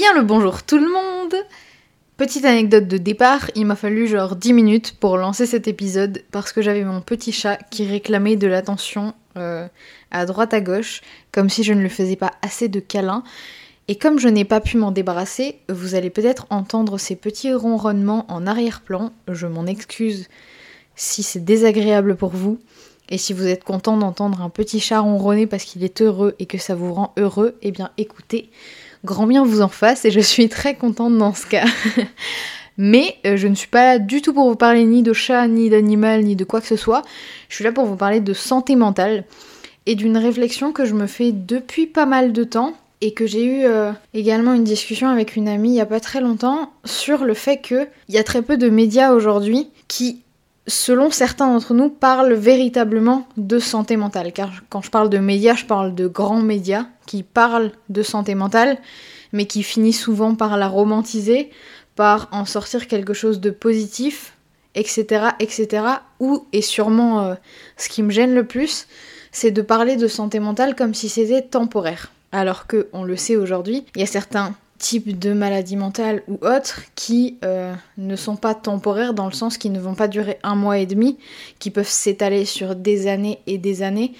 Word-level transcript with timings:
Bien 0.00 0.14
le 0.14 0.22
bonjour 0.22 0.62
tout 0.62 0.78
le 0.78 0.90
monde 0.90 1.34
Petite 2.16 2.46
anecdote 2.46 2.88
de 2.88 2.96
départ, 2.96 3.50
il 3.54 3.66
m'a 3.66 3.76
fallu 3.76 4.06
genre 4.06 4.34
10 4.34 4.54
minutes 4.54 4.96
pour 4.98 5.18
lancer 5.18 5.44
cet 5.44 5.68
épisode 5.68 6.22
parce 6.30 6.54
que 6.54 6.62
j'avais 6.62 6.84
mon 6.84 7.02
petit 7.02 7.32
chat 7.32 7.58
qui 7.70 7.84
réclamait 7.84 8.36
de 8.36 8.46
l'attention 8.46 9.12
euh, 9.36 9.68
à 10.10 10.24
droite 10.24 10.54
à 10.54 10.62
gauche, 10.62 11.02
comme 11.32 11.50
si 11.50 11.64
je 11.64 11.74
ne 11.74 11.82
lui 11.82 11.90
faisais 11.90 12.16
pas 12.16 12.32
assez 12.40 12.68
de 12.68 12.80
câlins. 12.80 13.24
Et 13.88 13.96
comme 13.96 14.18
je 14.18 14.28
n'ai 14.28 14.46
pas 14.46 14.62
pu 14.62 14.78
m'en 14.78 14.90
débarrasser, 14.90 15.58
vous 15.68 15.94
allez 15.94 16.08
peut-être 16.08 16.46
entendre 16.48 16.96
ces 16.96 17.14
petits 17.14 17.52
ronronnements 17.52 18.24
en 18.30 18.46
arrière-plan. 18.46 19.12
Je 19.28 19.46
m'en 19.46 19.66
excuse 19.66 20.28
si 20.96 21.22
c'est 21.22 21.44
désagréable 21.44 22.16
pour 22.16 22.30
vous. 22.30 22.58
Et 23.10 23.18
si 23.18 23.34
vous 23.34 23.46
êtes 23.46 23.64
content 23.64 23.98
d'entendre 23.98 24.40
un 24.40 24.48
petit 24.48 24.80
chat 24.80 25.00
ronronner 25.00 25.46
parce 25.46 25.64
qu'il 25.64 25.84
est 25.84 26.00
heureux 26.00 26.36
et 26.38 26.46
que 26.46 26.56
ça 26.56 26.74
vous 26.74 26.94
rend 26.94 27.12
heureux, 27.18 27.58
eh 27.60 27.70
bien 27.70 27.90
écoutez, 27.98 28.48
grand 29.04 29.26
bien 29.26 29.44
vous 29.44 29.60
en 29.60 29.68
fasse 29.68 30.04
et 30.04 30.10
je 30.10 30.20
suis 30.20 30.48
très 30.48 30.74
contente 30.74 31.16
dans 31.16 31.34
ce 31.34 31.46
cas. 31.46 31.66
Mais 32.78 33.16
euh, 33.26 33.36
je 33.36 33.46
ne 33.46 33.54
suis 33.54 33.68
pas 33.68 33.84
là 33.84 33.98
du 33.98 34.22
tout 34.22 34.32
pour 34.32 34.48
vous 34.48 34.56
parler 34.56 34.84
ni 34.84 35.02
de 35.02 35.12
chat, 35.12 35.46
ni 35.48 35.68
d'animal, 35.68 36.24
ni 36.24 36.36
de 36.36 36.44
quoi 36.44 36.60
que 36.60 36.66
ce 36.66 36.76
soit. 36.76 37.02
Je 37.48 37.56
suis 37.56 37.64
là 37.64 37.72
pour 37.72 37.84
vous 37.84 37.96
parler 37.96 38.20
de 38.20 38.32
santé 38.32 38.76
mentale 38.76 39.24
et 39.86 39.94
d'une 39.94 40.16
réflexion 40.16 40.72
que 40.72 40.84
je 40.84 40.94
me 40.94 41.06
fais 41.06 41.32
depuis 41.32 41.86
pas 41.86 42.06
mal 42.06 42.32
de 42.32 42.44
temps 42.44 42.74
et 43.00 43.12
que 43.12 43.26
j'ai 43.26 43.44
eu 43.44 43.64
euh, 43.64 43.92
également 44.14 44.54
une 44.54 44.64
discussion 44.64 45.08
avec 45.08 45.36
une 45.36 45.48
amie 45.48 45.70
il 45.70 45.76
y 45.76 45.80
a 45.80 45.86
pas 45.86 46.00
très 46.00 46.20
longtemps 46.20 46.70
sur 46.84 47.24
le 47.24 47.34
fait 47.34 47.60
qu'il 47.60 47.88
y 48.08 48.18
a 48.18 48.24
très 48.24 48.42
peu 48.42 48.56
de 48.56 48.68
médias 48.68 49.12
aujourd'hui 49.12 49.68
qui 49.88 50.22
selon 50.70 51.10
certains 51.10 51.52
d'entre 51.52 51.74
nous, 51.74 51.90
parlent 51.90 52.32
véritablement 52.32 53.26
de 53.36 53.58
santé 53.58 53.96
mentale. 53.96 54.32
Car 54.32 54.50
quand 54.70 54.80
je 54.80 54.90
parle 54.90 55.10
de 55.10 55.18
médias, 55.18 55.54
je 55.54 55.66
parle 55.66 55.94
de 55.94 56.06
grands 56.06 56.40
médias 56.40 56.86
qui 57.06 57.22
parlent 57.22 57.72
de 57.88 58.02
santé 58.02 58.34
mentale, 58.34 58.78
mais 59.32 59.46
qui 59.46 59.62
finissent 59.62 60.00
souvent 60.00 60.34
par 60.34 60.56
la 60.56 60.68
romantiser, 60.68 61.50
par 61.96 62.28
en 62.32 62.44
sortir 62.44 62.88
quelque 62.88 63.12
chose 63.12 63.40
de 63.40 63.50
positif, 63.50 64.32
etc. 64.74 65.30
etc. 65.40 65.84
Ou, 66.20 66.46
et 66.52 66.62
sûrement 66.62 67.20
euh, 67.20 67.34
ce 67.76 67.88
qui 67.88 68.02
me 68.02 68.10
gêne 68.10 68.34
le 68.34 68.46
plus, 68.46 68.86
c'est 69.32 69.50
de 69.50 69.62
parler 69.62 69.96
de 69.96 70.08
santé 70.08 70.40
mentale 70.40 70.74
comme 70.74 70.94
si 70.94 71.08
c'était 71.08 71.42
temporaire. 71.42 72.12
Alors 72.32 72.66
que, 72.66 72.88
on 72.92 73.02
le 73.02 73.16
sait 73.16 73.36
aujourd'hui, 73.36 73.84
il 73.96 74.00
y 74.00 74.04
a 74.04 74.06
certains 74.06 74.54
types 74.80 75.16
de 75.16 75.32
maladies 75.32 75.76
mentales 75.76 76.22
ou 76.26 76.38
autres 76.44 76.80
qui 76.96 77.38
euh, 77.44 77.74
ne 77.98 78.16
sont 78.16 78.36
pas 78.36 78.54
temporaires 78.54 79.14
dans 79.14 79.26
le 79.26 79.32
sens 79.32 79.58
qu'ils 79.58 79.72
ne 79.72 79.78
vont 79.78 79.94
pas 79.94 80.08
durer 80.08 80.38
un 80.42 80.56
mois 80.56 80.78
et 80.78 80.86
demi, 80.86 81.18
qui 81.60 81.70
peuvent 81.70 81.86
s'étaler 81.86 82.44
sur 82.44 82.74
des 82.74 83.06
années 83.06 83.38
et 83.46 83.58
des 83.58 83.82
années. 83.82 84.12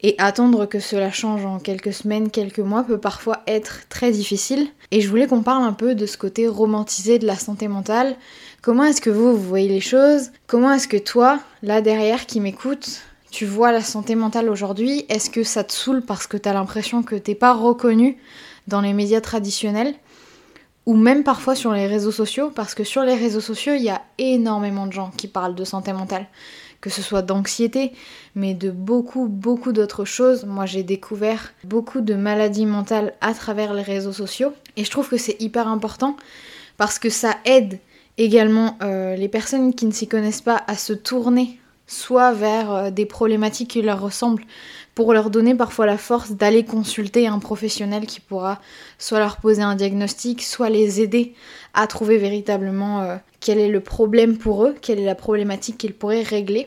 Et 0.00 0.14
attendre 0.18 0.66
que 0.66 0.78
cela 0.78 1.10
change 1.10 1.44
en 1.44 1.58
quelques 1.58 1.92
semaines, 1.92 2.30
quelques 2.30 2.60
mois 2.60 2.84
peut 2.84 2.98
parfois 2.98 3.42
être 3.46 3.80
très 3.88 4.12
difficile. 4.12 4.68
Et 4.92 5.00
je 5.00 5.08
voulais 5.08 5.26
qu'on 5.26 5.42
parle 5.42 5.64
un 5.64 5.72
peu 5.72 5.94
de 5.94 6.06
ce 6.06 6.16
côté 6.16 6.46
romantisé 6.48 7.18
de 7.18 7.26
la 7.26 7.36
santé 7.36 7.68
mentale. 7.68 8.16
Comment 8.62 8.84
est-ce 8.84 9.00
que 9.00 9.10
vous, 9.10 9.36
vous 9.36 9.42
voyez 9.42 9.68
les 9.68 9.80
choses? 9.80 10.30
Comment 10.46 10.72
est-ce 10.72 10.88
que 10.88 10.96
toi, 10.96 11.40
là 11.62 11.80
derrière 11.80 12.26
qui 12.26 12.40
m'écoute, 12.40 13.02
tu 13.30 13.46
vois 13.46 13.72
la 13.72 13.82
santé 13.82 14.14
mentale 14.14 14.48
aujourd'hui 14.48 15.04
Est-ce 15.08 15.30
que 15.30 15.42
ça 15.42 15.64
te 15.64 15.72
saoule 15.72 16.02
parce 16.02 16.26
que 16.26 16.36
t'as 16.36 16.52
l'impression 16.52 17.02
que 17.02 17.14
t'es 17.14 17.34
pas 17.34 17.54
reconnu 17.54 18.16
dans 18.66 18.80
les 18.80 18.92
médias 18.92 19.20
traditionnels 19.20 19.94
ou 20.88 20.96
même 20.96 21.22
parfois 21.22 21.54
sur 21.54 21.74
les 21.74 21.86
réseaux 21.86 22.10
sociaux, 22.10 22.50
parce 22.54 22.74
que 22.74 22.82
sur 22.82 23.02
les 23.02 23.14
réseaux 23.14 23.42
sociaux, 23.42 23.74
il 23.74 23.82
y 23.82 23.90
a 23.90 24.00
énormément 24.16 24.86
de 24.86 24.92
gens 24.92 25.10
qui 25.14 25.28
parlent 25.28 25.54
de 25.54 25.64
santé 25.64 25.92
mentale, 25.92 26.26
que 26.80 26.88
ce 26.88 27.02
soit 27.02 27.20
d'anxiété, 27.20 27.92
mais 28.34 28.54
de 28.54 28.70
beaucoup, 28.70 29.28
beaucoup 29.28 29.72
d'autres 29.72 30.06
choses. 30.06 30.46
Moi, 30.46 30.64
j'ai 30.64 30.82
découvert 30.82 31.52
beaucoup 31.62 32.00
de 32.00 32.14
maladies 32.14 32.64
mentales 32.64 33.12
à 33.20 33.34
travers 33.34 33.74
les 33.74 33.82
réseaux 33.82 34.14
sociaux, 34.14 34.54
et 34.78 34.84
je 34.84 34.90
trouve 34.90 35.10
que 35.10 35.18
c'est 35.18 35.36
hyper 35.42 35.68
important, 35.68 36.16
parce 36.78 36.98
que 36.98 37.10
ça 37.10 37.36
aide 37.44 37.80
également 38.16 38.78
euh, 38.82 39.14
les 39.14 39.28
personnes 39.28 39.74
qui 39.74 39.84
ne 39.84 39.92
s'y 39.92 40.08
connaissent 40.08 40.40
pas 40.40 40.62
à 40.68 40.76
se 40.78 40.94
tourner 40.94 41.60
soit 41.88 42.32
vers 42.32 42.72
euh, 42.72 42.90
des 42.90 43.06
problématiques 43.06 43.70
qui 43.70 43.82
leur 43.82 44.00
ressemblent, 44.00 44.44
pour 44.94 45.12
leur 45.12 45.30
donner 45.30 45.54
parfois 45.54 45.86
la 45.86 45.96
force 45.96 46.32
d'aller 46.32 46.64
consulter 46.64 47.26
un 47.26 47.38
professionnel 47.38 48.06
qui 48.06 48.20
pourra 48.20 48.60
soit 48.98 49.18
leur 49.18 49.38
poser 49.38 49.62
un 49.62 49.74
diagnostic, 49.74 50.42
soit 50.42 50.70
les 50.70 51.00
aider 51.00 51.34
à 51.74 51.86
trouver 51.86 52.18
véritablement 52.18 53.02
euh, 53.02 53.16
quel 53.40 53.58
est 53.58 53.68
le 53.68 53.80
problème 53.80 54.38
pour 54.38 54.64
eux, 54.64 54.74
quelle 54.80 54.98
est 54.98 55.04
la 55.04 55.14
problématique 55.14 55.78
qu'ils 55.78 55.94
pourraient 55.94 56.22
régler. 56.22 56.66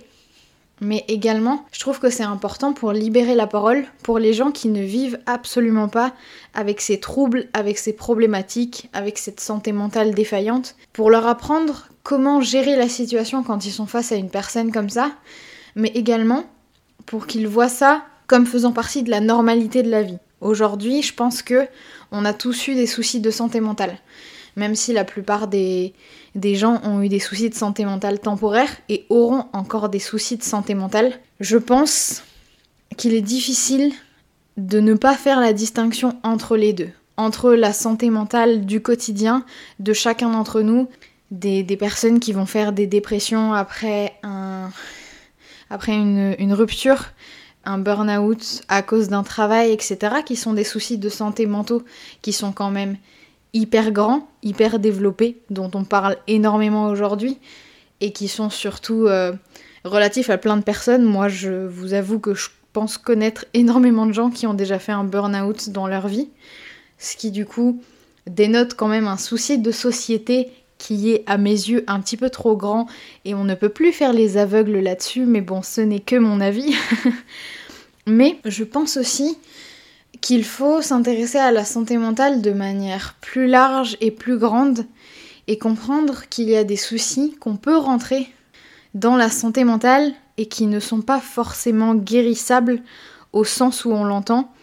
Mais 0.84 1.06
également, 1.08 1.64
je 1.72 1.80
trouve 1.80 2.00
que 2.00 2.10
c'est 2.10 2.24
important 2.24 2.74
pour 2.74 2.92
libérer 2.92 3.36
la 3.36 3.46
parole 3.46 3.86
pour 4.02 4.18
les 4.18 4.34
gens 4.34 4.52
qui 4.52 4.68
ne 4.68 4.82
vivent 4.82 5.20
absolument 5.28 5.88
pas 5.88 6.14
avec 6.56 6.82
ces 6.82 7.00
troubles, 7.00 7.48
avec 7.54 7.78
ces 7.78 7.94
problématiques, 7.94 8.90
avec 8.92 9.20
cette 9.20 9.40
santé 9.40 9.74
mentale 9.74 10.16
défaillante, 10.16 10.76
pour 10.92 11.12
leur 11.12 11.28
apprendre 11.28 11.88
comment 12.02 12.42
gérer 12.42 12.76
la 12.76 12.90
situation 12.90 13.44
quand 13.44 13.64
ils 13.66 13.72
sont 13.72 13.86
face 13.86 14.12
à 14.12 14.16
une 14.16 14.32
personne 14.32 14.72
comme 14.72 14.90
ça, 14.90 15.12
mais 15.76 15.92
également 15.94 16.46
pour 17.06 17.28
qu'ils 17.28 17.48
voient 17.48 17.70
ça 17.70 18.04
comme 18.26 18.48
faisant 18.48 18.72
partie 18.72 19.04
de 19.04 19.12
la 19.12 19.20
normalité 19.20 19.84
de 19.84 19.92
la 19.92 20.02
vie. 20.02 20.18
Aujourd'hui, 20.40 21.04
je 21.04 21.14
pense 21.14 21.44
que 21.44 21.68
on 22.12 22.26
a 22.26 22.34
tous 22.34 22.68
eu 22.68 22.74
des 22.74 22.88
soucis 22.88 23.22
de 23.22 23.30
santé 23.30 23.60
mentale. 23.62 24.00
Même 24.56 24.76
si 24.76 24.94
la 24.94 25.06
plupart 25.06 25.48
des, 25.48 25.94
gens 26.36 26.82
ont 26.84 27.02
eu 27.02 27.10
des 27.10 27.20
soucis 27.20 27.50
de 27.50 27.56
santé 27.56 27.86
mentale 27.86 28.20
temporaires 28.20 28.76
et 28.90 29.06
auront 29.10 29.46
encore 29.54 29.90
des 29.90 30.00
soucis 30.00 30.38
de 30.38 30.44
santé 30.44 30.74
mentale, 30.74 31.14
je 31.40 31.58
pense 31.58 32.24
qu'il 32.98 33.14
est 33.14 33.22
difficile 33.22 33.94
de 34.58 34.80
ne 34.80 34.94
pas 34.94 35.16
faire 35.16 35.40
la 35.40 35.54
distinction 35.54 36.20
entre 36.24 36.58
les 36.58 36.74
deux. 36.74 36.90
Entre 37.18 37.54
la 37.54 37.72
santé 37.72 38.10
mentale 38.10 38.66
du 38.66 38.82
quotidien 38.82 39.46
de 39.80 39.94
chacun 39.94 40.30
d'entre 40.30 40.62
nous, 40.62 40.90
des, 41.30 41.64
des, 41.64 41.78
personnes 41.78 42.20
qui 42.20 42.34
vont 42.34 42.46
faire 42.46 42.74
des 42.74 42.88
dépressions 42.88 43.54
après 43.54 44.12
une, 45.88 46.36
une 46.40 46.54
rupture, 46.54 47.06
un 47.64 47.78
burn-out 47.78 48.64
à 48.68 48.82
cause 48.82 49.08
d'un 49.08 49.24
travail, 49.24 49.72
etc., 49.72 49.98
qui 50.26 50.36
sont 50.36 50.54
des 50.54 50.64
soucis 50.64 50.98
de 50.98 51.10
santé 51.10 51.46
mentaux 51.46 51.84
qui 52.22 52.34
sont 52.34 52.52
quand 52.52 52.72
même 52.72 52.98
hyper 53.54 53.92
grands, 53.92 54.28
hyper 54.44 54.80
développés, 54.80 55.42
dont 55.50 55.72
on 55.74 55.84
parle 55.84 56.18
énormément 56.28 56.88
aujourd'hui, 56.88 57.38
et 58.00 58.12
qui 58.12 58.28
sont 58.28 58.50
surtout 58.50 59.08
euh, 59.08 59.34
relatifs 59.84 60.30
à 60.30 60.38
plein 60.38 60.58
de 60.58 60.64
personnes. 60.64 61.04
Moi, 61.04 61.28
je 61.28 61.68
vous 61.68 61.94
avoue 61.94 62.20
que 62.20 62.34
je 62.34 62.50
pense 62.74 62.98
connaître 62.98 63.46
énormément 63.54 64.06
de 64.06 64.14
gens 64.14 64.30
qui 64.30 64.48
ont 64.48 64.54
déjà 64.54 64.80
fait 64.80 64.92
un 64.92 65.04
burn-out 65.04 65.70
dans 65.70 65.88
leur 65.88 66.08
vie, 66.08 66.30
ce 66.98 67.16
qui 67.16 67.32
du 67.32 67.46
coup 67.46 67.82
dénote 68.28 68.76
quand 68.76 68.88
même 68.88 69.08
un 69.08 69.18
souci 69.18 69.58
de 69.58 69.72
société 69.72 70.50
qui 70.78 71.12
est 71.12 71.24
à 71.28 71.38
mes 71.38 71.52
yeux 71.52 71.84
un 71.88 72.00
petit 72.00 72.18
peu 72.18 72.30
trop 72.30 72.56
grand 72.56 72.88
et 73.26 73.36
on 73.36 73.44
ne 73.44 73.54
peut 73.54 73.70
plus 73.70 73.92
faire 73.92 74.14
les 74.14 74.38
aveugles 74.38 74.80
là-dessus, 74.80 75.26
mais 75.26 75.42
bon, 75.42 75.62
ce 75.62 75.82
n'est 75.82 76.00
que 76.00 76.16
mon 76.16 76.42
avis. 76.42 76.74
mais 78.08 78.40
je 78.46 78.64
pense 78.64 78.98
aussi 78.98 79.38
qu'il 80.22 80.46
faut 80.46 80.82
s'intéresser 80.82 81.40
à 81.40 81.52
la 81.52 81.66
santé 81.66 81.98
mentale 81.98 82.42
de 82.42 82.52
manière 82.52 83.16
plus 83.22 83.48
large 83.48 83.98
et 84.02 84.12
plus 84.12 84.38
grande 84.38 84.86
et 85.48 85.58
comprendre 85.58 86.30
qu'il 86.30 86.50
y 86.50 86.56
a 86.56 86.64
des 86.64 86.78
soucis 86.78 87.36
qu'on 87.40 87.58
peut 87.58 87.78
rentrer 87.78 88.30
dans 88.94 89.16
la 89.16 89.30
santé 89.30 89.64
mentale 89.64 90.14
et 90.38 90.46
qui 90.46 90.68
ne 90.68 90.80
sont 90.80 91.02
pas 91.02 91.20
forcément 91.20 91.96
guérissables 91.96 92.82
au 93.34 93.44
sens 93.44 93.86
où 93.86 93.92
on 93.92 94.04
l'entend, 94.04 94.54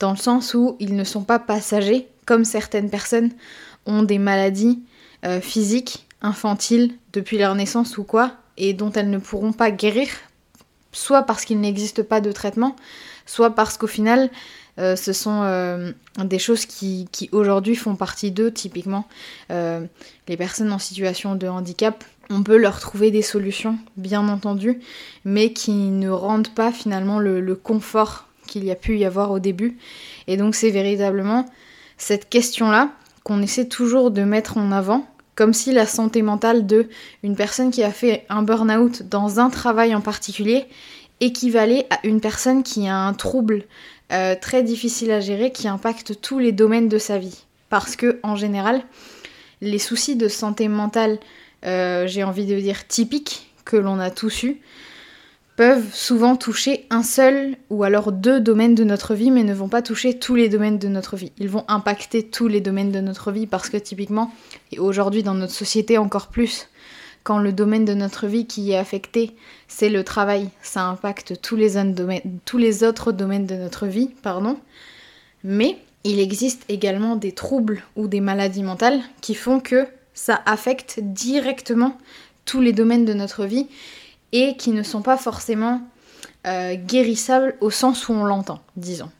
dans 0.00 0.10
le 0.10 0.16
sens 0.16 0.54
où 0.54 0.76
ils 0.80 0.96
ne 0.96 1.04
sont 1.04 1.22
pas 1.22 1.38
passagers, 1.38 2.08
comme 2.26 2.44
certaines 2.44 2.90
personnes 2.90 3.30
ont 3.86 4.02
des 4.02 4.18
maladies 4.18 4.82
euh, 5.24 5.40
physiques, 5.40 6.06
infantiles, 6.22 6.94
depuis 7.12 7.38
leur 7.38 7.54
naissance 7.54 7.98
ou 7.98 8.04
quoi, 8.04 8.32
et 8.56 8.72
dont 8.72 8.92
elles 8.92 9.10
ne 9.10 9.18
pourront 9.18 9.52
pas 9.52 9.70
guérir, 9.70 10.08
soit 10.92 11.22
parce 11.22 11.44
qu'il 11.44 11.60
n'existe 11.60 12.02
pas 12.02 12.20
de 12.20 12.32
traitement, 12.32 12.76
soit 13.26 13.50
parce 13.50 13.76
qu'au 13.76 13.86
final, 13.86 14.30
euh, 14.78 14.96
ce 14.96 15.12
sont 15.12 15.42
euh, 15.42 15.92
des 16.18 16.38
choses 16.38 16.66
qui, 16.66 17.08
aujourd'hui 17.32 17.76
font 17.76 17.96
partie 17.96 18.30
d'eux, 18.30 18.50
typiquement 18.50 19.06
les 19.50 20.36
personnes 20.36 20.72
en 20.72 20.78
situation 20.78 21.34
de 21.34 21.46
handicap. 21.46 22.04
On 22.30 22.42
peut 22.42 22.56
leur 22.56 22.80
trouver 22.80 23.10
des 23.10 23.22
solutions, 23.22 23.78
bien 23.96 24.28
entendu, 24.28 24.80
mais 25.24 25.52
qui 25.52 25.72
ne 25.72 26.08
rendent 26.08 26.54
pas 26.54 26.72
finalement 26.72 27.18
le, 27.18 27.40
le 27.40 27.54
confort 27.54 28.26
qu'il 28.46 28.64
y 28.64 28.70
a 28.70 28.76
pu 28.76 28.96
y 28.96 29.04
avoir 29.04 29.30
au 29.30 29.38
début. 29.38 29.76
Et 30.26 30.36
donc 30.36 30.54
c'est 30.54 30.70
véritablement 30.70 31.46
cette 31.98 32.28
question-là 32.28 32.90
qu'on 33.22 33.42
essaie 33.42 33.66
toujours 33.66 34.10
de 34.10 34.22
mettre 34.22 34.56
en 34.56 34.72
avant 34.72 35.06
comme 35.34 35.52
si 35.52 35.72
la 35.72 35.86
santé 35.86 36.22
mentale 36.22 36.66
de 36.66 36.88
une 37.22 37.36
personne 37.36 37.70
qui 37.70 37.82
a 37.82 37.90
fait 37.90 38.24
un 38.28 38.42
burn-out 38.42 39.02
dans 39.02 39.40
un 39.40 39.50
travail 39.50 39.94
en 39.94 40.00
particulier 40.00 40.66
équivalait 41.20 41.86
à 41.90 41.98
une 42.06 42.20
personne 42.20 42.62
qui 42.62 42.88
a 42.88 42.96
un 42.96 43.14
trouble 43.14 43.64
euh, 44.12 44.34
très 44.40 44.62
difficile 44.62 45.10
à 45.10 45.20
gérer 45.20 45.50
qui 45.50 45.68
impacte 45.68 46.20
tous 46.20 46.38
les 46.38 46.52
domaines 46.52 46.88
de 46.88 46.98
sa 46.98 47.18
vie. 47.18 47.44
Parce 47.70 47.96
que 47.96 48.20
en 48.22 48.36
général, 48.36 48.82
les 49.60 49.78
soucis 49.78 50.16
de 50.16 50.28
santé 50.28 50.68
mentale, 50.68 51.18
euh, 51.64 52.06
j'ai 52.06 52.22
envie 52.22 52.46
de 52.46 52.58
dire 52.58 52.86
typiques, 52.86 53.50
que 53.64 53.76
l'on 53.76 53.98
a 53.98 54.10
tous 54.10 54.42
eu, 54.42 54.60
peuvent 55.56 55.94
souvent 55.94 56.36
toucher 56.36 56.86
un 56.90 57.02
seul 57.02 57.56
ou 57.70 57.84
alors 57.84 58.12
deux 58.12 58.40
domaines 58.40 58.74
de 58.74 58.84
notre 58.84 59.14
vie, 59.14 59.30
mais 59.30 59.44
ne 59.44 59.54
vont 59.54 59.68
pas 59.68 59.82
toucher 59.82 60.18
tous 60.18 60.34
les 60.34 60.48
domaines 60.48 60.78
de 60.78 60.88
notre 60.88 61.16
vie. 61.16 61.32
Ils 61.38 61.48
vont 61.48 61.64
impacter 61.68 62.24
tous 62.24 62.48
les 62.48 62.60
domaines 62.60 62.92
de 62.92 63.00
notre 63.00 63.30
vie 63.30 63.46
parce 63.46 63.70
que 63.70 63.76
typiquement, 63.76 64.32
et 64.72 64.78
aujourd'hui 64.78 65.22
dans 65.22 65.34
notre 65.34 65.52
société 65.52 65.96
encore 65.96 66.28
plus, 66.28 66.68
quand 67.24 67.38
le 67.38 67.52
domaine 67.52 67.84
de 67.84 67.94
notre 67.94 68.26
vie 68.26 68.46
qui 68.46 68.70
est 68.70 68.76
affecté, 68.76 69.34
c'est 69.66 69.88
le 69.88 70.04
travail, 70.04 70.50
ça 70.62 70.84
impacte 70.84 71.40
tous 71.40 71.56
les, 71.56 71.76
autres 72.84 73.12
domaines 73.12 73.46
de 73.46 73.56
notre 73.56 73.86
vie, 73.86 74.10
pardon. 74.22 74.58
Mais 75.42 75.78
il 76.04 76.20
existe 76.20 76.64
également 76.68 77.16
des 77.16 77.32
troubles 77.32 77.82
ou 77.96 78.08
des 78.08 78.20
maladies 78.20 78.62
mentales 78.62 79.00
qui 79.22 79.34
font 79.34 79.58
que 79.58 79.86
ça 80.12 80.42
affecte 80.44 81.00
directement 81.00 81.98
tous 82.44 82.60
les 82.60 82.72
domaines 82.72 83.06
de 83.06 83.14
notre 83.14 83.46
vie 83.46 83.66
et 84.32 84.56
qui 84.56 84.70
ne 84.70 84.82
sont 84.82 85.02
pas 85.02 85.16
forcément 85.16 85.80
euh, 86.46 86.74
guérissables 86.74 87.56
au 87.60 87.70
sens 87.70 88.08
où 88.08 88.12
on 88.12 88.24
l'entend, 88.24 88.60
disons. 88.76 89.10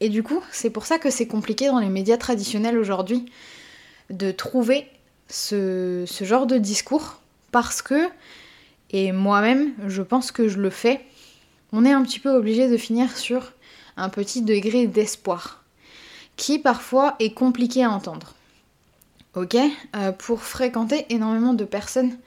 Et 0.00 0.08
du 0.08 0.24
coup, 0.24 0.42
c'est 0.50 0.70
pour 0.70 0.84
ça 0.84 0.98
que 0.98 1.10
c'est 1.10 1.28
compliqué 1.28 1.68
dans 1.68 1.78
les 1.78 1.88
médias 1.88 2.16
traditionnels 2.16 2.76
aujourd'hui 2.76 3.26
de 4.10 4.30
trouver 4.30 4.88
ce, 5.28 6.04
genre 6.22 6.46
de 6.46 6.58
discours 6.58 7.20
parce 7.56 7.80
que, 7.80 8.10
et 8.90 9.12
moi-même, 9.12 9.72
je 9.86 10.02
pense 10.02 10.30
que 10.30 10.46
je 10.46 10.58
le 10.58 10.68
fais, 10.68 11.06
on 11.72 11.86
est 11.86 11.92
un 11.92 12.02
petit 12.02 12.20
peu 12.20 12.28
obligé 12.28 12.68
de 12.68 12.76
finir 12.76 13.16
sur 13.16 13.54
un 13.96 14.10
petit 14.10 14.42
degré 14.42 14.86
d'espoir 14.86 15.64
qui 16.36 16.58
parfois 16.58 17.16
est 17.18 17.32
compliqué 17.32 17.82
à 17.82 17.90
entendre. 17.90 18.34
Ok 19.36 19.56
euh, 19.56 20.12
Pour 20.12 20.42
fréquenter 20.42 21.06
énormément 21.08 21.54
de 21.54 21.64
personnes 21.64 22.18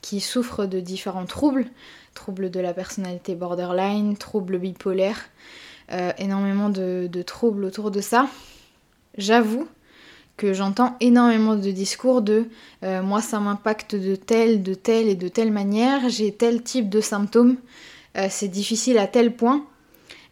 qui 0.00 0.18
souffrent 0.18 0.66
de 0.66 0.80
différents 0.80 1.26
troubles, 1.26 1.66
troubles 2.12 2.50
de 2.50 2.58
la 2.58 2.74
personnalité 2.74 3.36
borderline, 3.36 4.16
troubles 4.16 4.58
bipolaires, 4.58 5.28
euh, 5.92 6.10
énormément 6.18 6.68
de, 6.68 7.22
troubles 7.24 7.64
autour 7.64 7.92
de 7.92 8.00
ça, 8.00 8.26
j'avoue 9.18 9.68
que 10.36 10.52
j'entends 10.52 10.96
énormément 11.00 11.56
de 11.56 11.70
discours 11.70 12.22
de 12.22 12.48
euh, 12.82 13.02
moi 13.02 13.20
ça 13.20 13.40
m'impacte 13.40 13.94
de 13.94 14.16
telle, 14.16 14.62
de 14.62 14.74
telle 14.74 15.08
et 15.08 15.14
de 15.14 15.28
telle 15.28 15.52
manière, 15.52 16.08
j'ai 16.08 16.32
tel 16.32 16.62
type 16.62 16.88
de 16.88 17.00
symptômes, 17.00 17.56
c'est 18.28 18.48
difficile 18.48 18.98
à 18.98 19.08
tel 19.08 19.34
point 19.34 19.66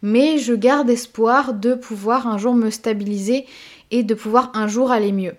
mais 0.03 0.37
je 0.37 0.53
garde 0.53 0.89
espoir 0.89 1.55
de 1.55 1.73
pouvoir 1.73 2.27
un 2.27 2.37
jour 2.37 2.53
me 2.53 2.69
stabiliser 2.69 3.47
et 3.89 4.03
de 4.03 4.13
pouvoir 4.13 4.51
un 4.53 4.67
jour 4.67 4.91
aller 4.91 5.13
mieux. 5.13 5.33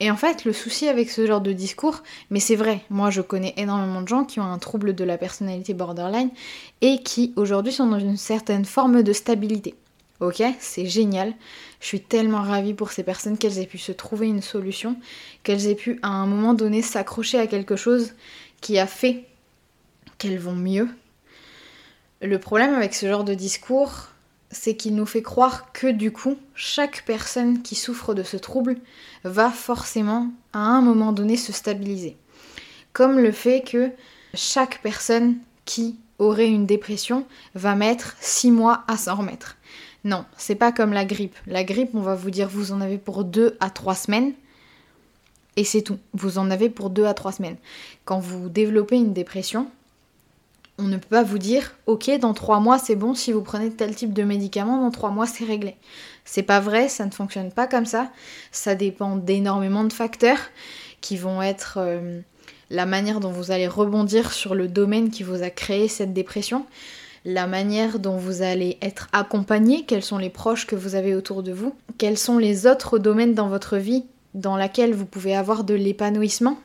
Et 0.00 0.10
en 0.10 0.16
fait, 0.16 0.44
le 0.44 0.52
souci 0.52 0.88
avec 0.88 1.10
ce 1.10 1.26
genre 1.26 1.40
de 1.40 1.52
discours, 1.52 2.02
mais 2.30 2.40
c'est 2.40 2.56
vrai, 2.56 2.82
moi 2.90 3.10
je 3.10 3.20
connais 3.22 3.54
énormément 3.56 4.02
de 4.02 4.08
gens 4.08 4.24
qui 4.24 4.40
ont 4.40 4.44
un 4.44 4.58
trouble 4.58 4.94
de 4.94 5.04
la 5.04 5.16
personnalité 5.16 5.74
borderline 5.74 6.30
et 6.80 7.02
qui 7.02 7.32
aujourd'hui 7.36 7.72
sont 7.72 7.86
dans 7.86 7.98
une 7.98 8.16
certaine 8.16 8.64
forme 8.64 9.02
de 9.02 9.12
stabilité. 9.12 9.74
Ok, 10.20 10.42
c'est 10.58 10.86
génial. 10.86 11.34
Je 11.80 11.86
suis 11.86 12.00
tellement 12.00 12.42
ravie 12.42 12.74
pour 12.74 12.90
ces 12.90 13.02
personnes 13.02 13.36
qu'elles 13.36 13.58
aient 13.58 13.66
pu 13.66 13.78
se 13.78 13.92
trouver 13.92 14.26
une 14.28 14.42
solution, 14.42 14.96
qu'elles 15.42 15.66
aient 15.66 15.74
pu 15.74 15.98
à 16.02 16.08
un 16.08 16.26
moment 16.26 16.54
donné 16.54 16.82
s'accrocher 16.82 17.38
à 17.38 17.46
quelque 17.46 17.76
chose 17.76 18.14
qui 18.60 18.78
a 18.78 18.86
fait 18.86 19.24
qu'elles 20.18 20.38
vont 20.38 20.54
mieux, 20.54 20.88
le 22.22 22.38
problème 22.38 22.74
avec 22.74 22.94
ce 22.94 23.06
genre 23.06 23.24
de 23.24 23.34
discours, 23.34 24.08
c'est 24.50 24.74
qu'il 24.74 24.94
nous 24.94 25.04
fait 25.04 25.22
croire 25.22 25.72
que 25.72 25.86
du 25.86 26.12
coup, 26.12 26.36
chaque 26.54 27.04
personne 27.04 27.62
qui 27.62 27.74
souffre 27.74 28.14
de 28.14 28.22
ce 28.22 28.38
trouble 28.38 28.76
va 29.24 29.50
forcément 29.50 30.30
à 30.54 30.60
un 30.60 30.80
moment 30.80 31.12
donné 31.12 31.36
se 31.36 31.52
stabiliser. 31.52 32.16
Comme 32.94 33.18
le 33.18 33.32
fait 33.32 33.62
que 33.62 33.90
chaque 34.32 34.80
personne 34.80 35.36
qui 35.66 35.96
aurait 36.18 36.48
une 36.48 36.64
dépression 36.64 37.26
va 37.54 37.74
mettre 37.74 38.16
6 38.20 38.50
mois 38.50 38.84
à 38.88 38.96
s'en 38.96 39.16
remettre. 39.16 39.58
Non, 40.06 40.24
c'est 40.38 40.54
pas 40.54 40.70
comme 40.70 40.92
la 40.92 41.04
grippe. 41.04 41.34
La 41.48 41.64
grippe, 41.64 41.90
on 41.94 42.00
va 42.00 42.14
vous 42.14 42.30
dire 42.30 42.48
vous 42.48 42.70
en 42.70 42.80
avez 42.80 42.96
pour 42.96 43.24
2 43.24 43.56
à 43.58 43.70
3 43.70 43.96
semaines. 43.96 44.34
Et 45.56 45.64
c'est 45.64 45.82
tout. 45.82 45.98
Vous 46.12 46.38
en 46.38 46.48
avez 46.48 46.70
pour 46.70 46.90
2 46.90 47.06
à 47.06 47.12
3 47.12 47.32
semaines. 47.32 47.56
Quand 48.04 48.20
vous 48.20 48.48
développez 48.48 48.94
une 48.94 49.12
dépression, 49.12 49.68
on 50.78 50.84
ne 50.84 50.96
peut 50.96 51.08
pas 51.08 51.24
vous 51.24 51.38
dire, 51.38 51.74
ok, 51.86 52.08
dans 52.20 52.34
trois 52.34 52.60
mois 52.60 52.78
c'est 52.78 52.94
bon, 52.94 53.14
si 53.14 53.32
vous 53.32 53.40
prenez 53.40 53.70
tel 53.70 53.96
type 53.96 54.12
de 54.12 54.22
médicament, 54.22 54.80
dans 54.80 54.92
trois 54.92 55.10
mois 55.10 55.26
c'est 55.26 55.44
réglé. 55.44 55.74
C'est 56.24 56.44
pas 56.44 56.60
vrai, 56.60 56.88
ça 56.88 57.04
ne 57.04 57.10
fonctionne 57.10 57.50
pas 57.50 57.66
comme 57.66 57.86
ça. 57.86 58.12
Ça 58.52 58.76
dépend 58.76 59.16
d'énormément 59.16 59.82
de 59.82 59.92
facteurs 59.92 60.38
qui 61.00 61.16
vont 61.16 61.42
être 61.42 61.78
euh, 61.80 62.20
la 62.70 62.86
manière 62.86 63.18
dont 63.18 63.32
vous 63.32 63.50
allez 63.50 63.66
rebondir 63.66 64.32
sur 64.32 64.54
le 64.54 64.68
domaine 64.68 65.10
qui 65.10 65.24
vous 65.24 65.42
a 65.42 65.50
créé 65.50 65.88
cette 65.88 66.12
dépression, 66.12 66.64
la 67.26 67.48
manière 67.48 67.98
dont 67.98 68.16
vous 68.16 68.40
allez 68.40 68.78
être 68.80 69.08
accompagné, 69.12 69.84
quels 69.84 70.04
sont 70.04 70.16
les 70.16 70.30
proches 70.30 70.64
que 70.64 70.76
vous 70.76 70.94
avez 70.94 71.16
autour 71.16 71.42
de 71.42 71.52
vous, 71.52 71.74
quels 71.98 72.18
sont 72.18 72.38
les 72.38 72.68
autres 72.68 73.00
domaines 73.00 73.34
dans 73.34 73.48
votre 73.48 73.76
vie 73.76 74.04
dans 74.34 74.56
lesquels 74.56 74.94
vous 74.94 75.06
pouvez 75.06 75.34
avoir 75.34 75.64
de 75.64 75.74
l'épanouissement, 75.74 76.56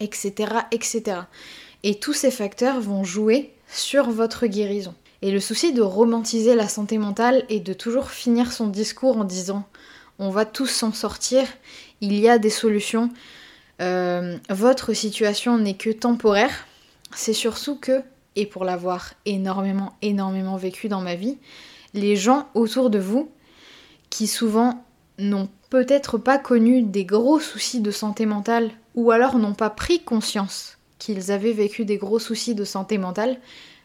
etc., 0.00 0.52
etc. 0.72 1.20
Et 1.82 1.96
tous 1.96 2.14
ces 2.14 2.30
facteurs 2.30 2.80
vont 2.80 3.04
jouer 3.04 3.52
sur 3.68 4.10
votre 4.10 4.46
guérison. 4.46 4.94
Et 5.20 5.30
le 5.30 5.40
souci 5.40 5.74
de 5.74 5.82
romantiser 5.82 6.54
la 6.54 6.68
santé 6.68 6.96
mentale 6.96 7.44
et 7.50 7.60
de 7.60 7.74
toujours 7.74 8.10
finir 8.10 8.52
son 8.52 8.68
discours 8.68 9.18
en 9.18 9.24
disant 9.24 9.64
on 10.18 10.30
va 10.30 10.46
tous 10.46 10.66
s'en 10.66 10.92
sortir, 10.92 11.46
il 12.00 12.18
y 12.18 12.28
a 12.28 12.38
des 12.38 12.50
solutions, 12.50 13.10
euh, 13.82 14.38
votre 14.48 14.94
situation 14.94 15.58
n'est 15.58 15.76
que 15.76 15.90
temporaire, 15.90 16.66
c'est 17.14 17.34
surtout 17.34 17.76
que, 17.76 18.02
et 18.38 18.46
pour 18.46 18.64
l'avoir 18.64 19.14
énormément, 19.26 19.94
énormément 20.00 20.56
vécu 20.56 20.88
dans 20.88 21.00
ma 21.00 21.16
vie, 21.16 21.38
les 21.92 22.14
gens 22.14 22.48
autour 22.54 22.88
de 22.88 23.00
vous, 23.00 23.30
qui 24.10 24.28
souvent 24.28 24.84
n'ont 25.18 25.48
peut-être 25.70 26.18
pas 26.18 26.38
connu 26.38 26.82
des 26.82 27.04
gros 27.04 27.40
soucis 27.40 27.80
de 27.80 27.90
santé 27.90 28.26
mentale, 28.26 28.70
ou 28.94 29.10
alors 29.10 29.38
n'ont 29.38 29.54
pas 29.54 29.70
pris 29.70 30.00
conscience 30.04 30.78
qu'ils 31.00 31.32
avaient 31.32 31.52
vécu 31.52 31.84
des 31.84 31.96
gros 31.96 32.20
soucis 32.20 32.54
de 32.54 32.64
santé 32.64 32.96
mentale, 32.96 33.40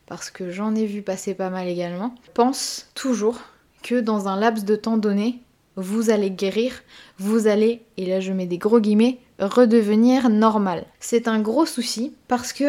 parce 0.05 0.29
que 0.29 0.51
j'en 0.51 0.75
ai 0.75 0.85
vu 0.85 1.01
passer 1.01 1.33
pas 1.33 1.49
mal 1.49 1.67
également, 1.67 2.13
pense 2.35 2.91
toujours 2.93 3.39
que 3.81 3.99
dans 3.99 4.27
un 4.27 4.39
laps 4.39 4.65
de 4.65 4.75
temps 4.75 4.97
donné, 4.97 5.39
vous 5.77 6.11
allez 6.11 6.29
guérir, 6.29 6.83
vous 7.17 7.47
allez, 7.47 7.81
et 7.97 8.05
là 8.05 8.19
je 8.19 8.33
mets 8.33 8.45
des 8.45 8.59
gros 8.59 8.79
guillemets, 8.79 9.17
redevenir 9.39 10.29
normal. 10.29 10.85
C'est 10.99 11.27
un 11.27 11.39
gros 11.39 11.65
souci 11.65 12.13
parce 12.27 12.53
que 12.53 12.65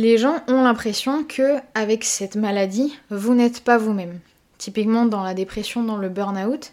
les 0.00 0.16
gens 0.16 0.42
ont 0.48 0.62
l'impression 0.62 1.24
que 1.24 1.58
avec 1.74 2.04
cette 2.04 2.36
maladie, 2.36 2.96
vous 3.10 3.34
n'êtes 3.34 3.64
pas 3.64 3.78
vous-même. 3.78 4.20
Typiquement 4.56 5.06
dans 5.06 5.22
la 5.22 5.34
dépression, 5.34 5.82
dans 5.82 5.96
le 5.96 6.08
burn-out, 6.08 6.72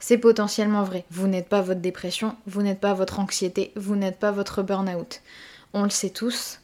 c'est 0.00 0.18
potentiellement 0.18 0.82
vrai. 0.82 1.04
Vous 1.10 1.26
n'êtes 1.26 1.48
pas 1.48 1.60
votre 1.60 1.80
dépression, 1.80 2.34
vous 2.46 2.62
n'êtes 2.62 2.80
pas 2.80 2.94
votre 2.94 3.20
anxiété, 3.20 3.72
vous 3.76 3.96
n'êtes 3.96 4.18
pas 4.18 4.32
votre 4.32 4.62
burn-out 4.62 5.20
on 5.74 5.84
le 5.84 5.90
sait 5.90 6.10
tous, 6.10 6.60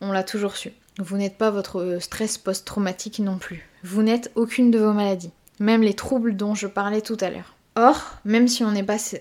on 0.00 0.12
l'a 0.12 0.24
toujours 0.24 0.56
su. 0.56 0.72
Vous 0.98 1.16
n'êtes 1.16 1.38
pas 1.38 1.50
votre 1.50 1.98
stress 2.00 2.38
post-traumatique 2.38 3.18
non 3.18 3.38
plus. 3.38 3.68
Vous 3.82 4.02
n'êtes 4.02 4.30
aucune 4.34 4.70
de 4.70 4.78
vos 4.78 4.92
maladies, 4.92 5.32
même 5.58 5.82
les 5.82 5.94
troubles 5.94 6.36
dont 6.36 6.54
je 6.54 6.66
parlais 6.66 7.00
tout 7.00 7.16
à 7.20 7.30
l'heure. 7.30 7.54
Or, 7.74 8.18
même 8.24 8.48
si 8.48 8.64
on 8.64 8.70
n'est 8.70 8.82
pas, 8.82 8.98
si 8.98 9.18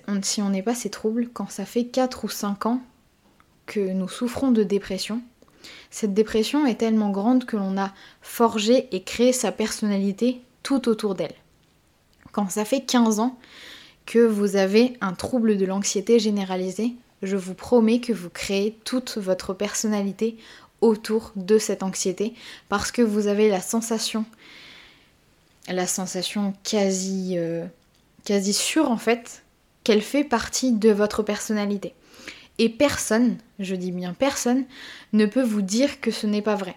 pas 0.66 0.76
ces 0.76 0.90
troubles, 0.90 1.30
quand 1.34 1.50
ça 1.50 1.66
fait 1.66 1.86
4 1.86 2.26
ou 2.26 2.30
5 2.30 2.66
ans 2.66 2.82
que 3.66 3.80
nous 3.80 4.10
souffrons 4.10 4.52
de 4.52 4.64
dépression, 4.64 5.22
cette 5.90 6.14
dépression 6.14 6.66
est 6.66 6.76
tellement 6.76 7.10
grande 7.10 7.46
que 7.46 7.58
l'on 7.58 7.78
a 7.78 7.94
forgé 8.22 8.88
et 8.92 9.04
créé 9.04 9.34
sa 9.34 9.52
personnalité 9.52 10.42
tout 10.64 10.90
autour 10.90 11.16
d'elle. 11.16 11.36
Quand 12.32 12.50
ça 12.50 12.66
fait 12.66 12.82
15 12.82 13.20
ans 13.20 13.38
que 14.06 14.20
vous 14.20 14.56
avez 14.56 14.98
un 15.02 15.14
trouble 15.14 15.58
de 15.58 15.66
l'anxiété 15.66 16.20
généralisée, 16.20 16.94
je 17.22 17.36
vous 17.36 17.54
promets 17.54 18.00
que 18.00 18.14
vous 18.14 18.30
créez 18.30 18.78
toute 18.84 19.18
votre 19.18 19.54
personnalité 19.54 20.38
autour 20.82 21.32
de 21.36 21.58
cette 21.58 21.84
anxiété 21.84 22.34
parce 22.68 22.92
que 22.92 23.02
vous 23.02 23.28
avez 23.28 23.50
la 23.50 23.62
sensation, 23.62 24.26
la 25.68 25.86
sensation 25.86 26.54
quasi, 26.64 27.38
euh, 27.38 27.66
quasi 28.26 28.54
sûre 28.54 28.90
en 28.90 28.98
fait, 28.98 29.44
qu'elle 29.84 30.02
fait 30.02 30.24
partie 30.24 30.72
de 30.72 30.92
votre 30.92 31.24
personnalité. 31.24 31.94
Et 32.62 32.70
personne, 32.70 33.38
je 33.58 33.74
dis 33.74 33.92
bien 33.92 34.14
personne, 34.14 34.66
ne 35.14 35.26
peut 35.26 35.42
vous 35.42 35.64
dire 35.64 36.00
que 36.00 36.12
ce 36.12 36.28
n'est 36.28 36.44
pas 36.44 36.54
vrai. 36.54 36.76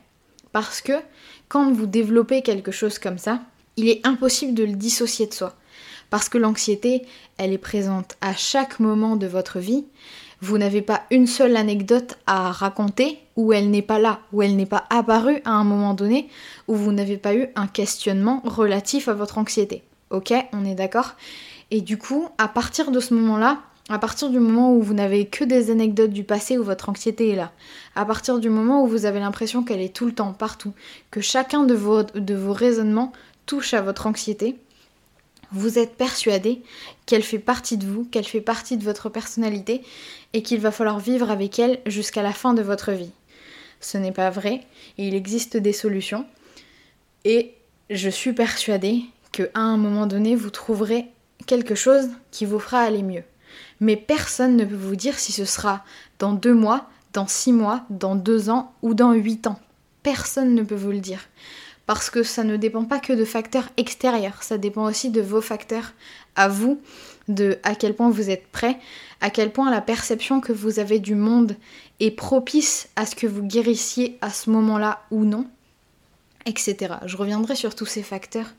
Parce 0.51 0.81
que 0.81 0.95
quand 1.49 1.71
vous 1.75 1.85
développez 1.85 2.41
quelque 2.41 2.73
chose 2.73 2.99
comme 2.99 3.19
ça, 3.19 3.43
il 3.77 3.91
est 3.91 4.01
impossible 4.07 4.55
de 4.55 4.65
le 4.65 4.77
dissocier 4.77 5.27
de 5.27 5.35
soi. 5.35 5.55
Parce 6.09 6.31
que 6.31 6.39
l'anxiété, 6.39 7.03
elle 7.37 7.53
est 7.53 7.59
présente 7.59 8.17
à 8.23 8.35
chaque 8.35 8.81
moment 8.81 9.17
de 9.17 9.27
votre 9.27 9.59
vie, 9.59 9.85
vous 10.41 10.57
n'avez 10.57 10.81
pas 10.81 11.03
une 11.11 11.27
seule 11.27 11.55
anecdote 11.55 12.17
à 12.27 12.51
raconter 12.51 13.19
où 13.37 13.53
elle 13.53 13.69
n'est 13.69 13.83
pas 13.83 13.99
là, 13.99 14.21
où 14.33 14.41
elle 14.41 14.57
n'est 14.57 14.65
pas 14.65 14.87
apparue 14.89 15.43
à 15.45 15.51
un 15.51 15.65
moment 15.65 15.93
donné, 15.93 16.31
où 16.67 16.77
vous 16.77 16.93
n'avez 16.93 17.19
pas 17.19 17.35
eu 17.35 17.49
un 17.57 17.67
questionnement 17.67 18.41
relatif 18.47 19.09
à 19.09 19.13
votre 19.13 19.37
anxiété. 19.37 19.83
Ok, 20.09 20.33
on 20.55 20.65
est 20.65 20.77
d'accord? 20.77 21.13
Et 21.71 21.83
du 21.83 21.99
coup, 21.99 22.31
à 22.39 22.49
partir 22.49 22.91
de 22.91 23.01
ce 23.01 23.13
moment-là, 23.13 23.61
À 23.91 23.99
partir 23.99 24.31
du 24.31 24.39
moment 24.39 24.73
où 24.73 24.81
vous 24.81 24.95
n'avez 24.95 25.27
que 25.27 25.45
des 25.45 25.71
anecdotes 25.71 26.11
du 26.11 26.25
passé 26.25 26.57
où 26.57 26.65
votre 26.65 26.89
anxiété 26.89 27.29
est 27.29 27.37
là, 27.37 27.53
à 27.95 28.07
partir 28.07 28.39
du 28.39 28.49
moment 28.49 28.83
où 28.83 28.87
vous 28.87 29.05
avez 29.05 29.21
l'impression 29.21 29.63
qu'elle 29.63 29.83
est 29.83 29.95
tout 29.95 30.07
le 30.07 30.15
temps, 30.15 30.33
partout, 30.33 30.73
que 31.11 31.21
chacun 31.21 31.65
de 31.65 31.75
vos, 31.75 32.03
raisonnements 32.53 33.13
touche 33.45 33.75
à 33.75 33.83
votre 33.83 34.07
anxiété, 34.07 34.57
vous 35.53 35.79
êtes 35.79 35.97
persuadé 35.97 36.63
qu'elle 37.05 37.23
fait 37.23 37.39
partie 37.39 37.77
de 37.77 37.85
vous, 37.85 38.05
qu'elle 38.05 38.25
fait 38.25 38.41
partie 38.41 38.79
de 38.79 38.85
votre 38.85 39.11
personnalité 39.11 39.83
et 40.33 40.43
qu'il 40.43 40.61
va 40.61 40.71
falloir 40.71 40.99
vivre 40.99 41.31
avec 41.31 41.59
elle 41.59 41.79
jusqu'à 41.85 42.23
la 42.23 42.33
fin 42.33 42.55
de 42.55 42.63
votre 42.63 42.93
vie. 42.93 43.13
Ce 43.81 43.99
n'est 43.99 44.13
pas 44.13 44.31
vrai, 44.31 44.63
il 44.97 45.15
existe 45.15 45.59
des 45.59 45.75
solutions. 45.75 46.25
Et 47.27 47.53
je 47.91 48.09
suis 48.09 48.33
persuadée 48.33 49.03
qu'à 49.31 49.45
un 49.55 49.77
moment 49.77 50.07
donné, 50.07 50.35
vous 50.35 50.49
trouverez 50.49 51.05
quelque 51.47 51.75
chose 51.75 52.09
qui 52.31 52.47
vous 52.47 52.59
fera 52.59 52.81
aller 52.81 53.03
mieux 53.03 53.25
mais 53.85 53.97
personne 53.97 54.57
ne 54.57 54.65
peut 54.65 54.75
vous 54.75 54.97
dire 54.97 55.19
si 55.19 55.31
ce 55.31 55.45
sera 55.45 55.85
dans 56.19 56.33
deux 56.33 56.55
mois, 56.55 56.89
dans 57.13 57.27
six 57.27 57.53
mois, 57.53 57.85
dans 57.91 58.17
deux 58.17 58.49
ans 58.49 58.73
ou 58.81 58.95
dans 58.95 59.13
huit 59.13 59.47
ans. 59.47 59.61
Personne 60.03 60.55
ne 60.55 60.63
peut 60.63 60.75
vous 60.75 60.91
le 60.91 61.01
dire. 61.01 61.21
Parce 61.87 62.09
que 62.09 62.23
ça 62.23 62.45
ne 62.45 62.57
dépend 62.57 62.87
pas 62.87 62.99
que 62.99 63.13
de 63.13 63.27
facteurs 63.27 63.69
extérieurs, 63.77 64.43
ça 64.43 64.57
dépend 64.57 64.85
aussi 64.85 65.11
de 65.11 65.21
vos 65.21 65.43
facteurs 65.43 65.93
à 66.35 66.49
vous, 66.49 66.81
de 67.29 67.59
à 67.63 67.75
quel 67.75 67.95
point 67.95 68.09
vous 68.09 68.31
êtes 68.31 68.47
prêt, 68.47 68.79
à 69.21 69.29
quel 69.29 69.53
point 69.53 69.71
la 69.71 69.83
perception 69.83 70.41
que 70.41 70.53
vous 70.53 70.79
avez 70.79 70.99
du 70.99 71.15
monde 71.15 71.55
est 72.01 72.11
propice 72.11 72.89
à 72.97 73.05
ce 73.05 73.15
que 73.15 73.27
vous 73.27 73.43
guérissiez 73.43 74.17
à 74.23 74.31
ce 74.31 74.49
moment-là 74.49 75.03
ou 75.11 75.27
non, 75.27 75.47
etc. 76.47 76.95
Je 77.05 77.19
reviendrai 77.19 77.55
sur 77.55 77.75
tous 77.75 77.87
ces 77.87 78.03
facteurs, 78.03 78.55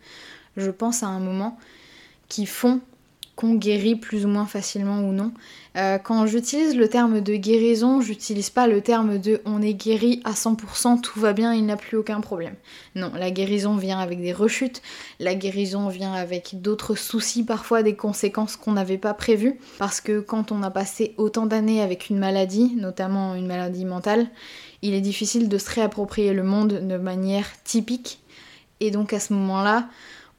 je 0.56 0.70
pense 0.70 1.02
à 1.02 1.08
un 1.08 1.20
moment, 1.20 1.58
qui 2.30 2.46
font 2.46 2.80
qu'on 3.36 3.56
guérit 3.56 3.96
plus 3.96 4.26
ou 4.26 4.30
moins 4.30 4.46
facilement 4.46 5.02
ou 5.02 5.12
non. 5.12 5.32
Euh, 5.78 5.98
quand 5.98 6.26
j'utilise 6.26 6.76
le 6.76 6.88
terme 6.88 7.20
de 7.20 7.36
guérison, 7.36 8.00
j'utilise 8.00 8.50
pas 8.50 8.66
le 8.66 8.80
terme 8.80 9.18
de 9.18 9.42
on 9.46 9.62
est 9.62 9.74
guéri 9.74 10.22
à 10.24 10.32
100%, 10.32 11.02
tout 11.02 11.20
va 11.20 11.34
bien, 11.34 11.54
il 11.54 11.66
n'a 11.66 11.76
plus 11.76 11.98
aucun 11.98 12.22
problème. 12.22 12.56
Non, 12.96 13.12
la 13.14 13.32
guérison 13.32 13.76
vient 13.76 14.00
avec 14.00 14.22
des 14.22 14.32
rechutes, 14.32 14.82
la 15.20 15.36
guérison 15.36 15.90
vient 15.90 16.14
avec 16.14 16.62
d'autres 16.62 16.96
soucis, 16.96 17.44
parfois 17.44 17.84
des 17.84 17.96
conséquences 17.96 18.56
qu'on 18.56 18.72
n'avait 18.72 18.98
pas 18.98 19.14
prévues, 19.14 19.60
parce 19.78 20.00
que 20.00 20.22
quand 20.22 20.54
on 20.54 20.64
a 20.64 20.72
passé 20.72 21.14
autant 21.18 21.46
d'années 21.46 21.82
avec 21.82 22.10
une 22.10 22.20
maladie, 22.20 22.74
notamment 22.78 23.36
une 23.36 23.48
maladie 23.48 23.86
mentale, 23.86 24.28
il 24.82 24.94
est 24.94 25.02
difficile 25.02 25.50
de 25.50 25.58
se 25.58 25.70
réapproprier 25.72 26.34
le 26.34 26.44
monde 26.44 26.88
de 26.88 26.98
manière 26.98 27.48
typique. 27.64 28.20
Et 28.80 28.92
donc 28.92 29.14
à 29.14 29.20
ce 29.20 29.34
moment-là, 29.34 29.90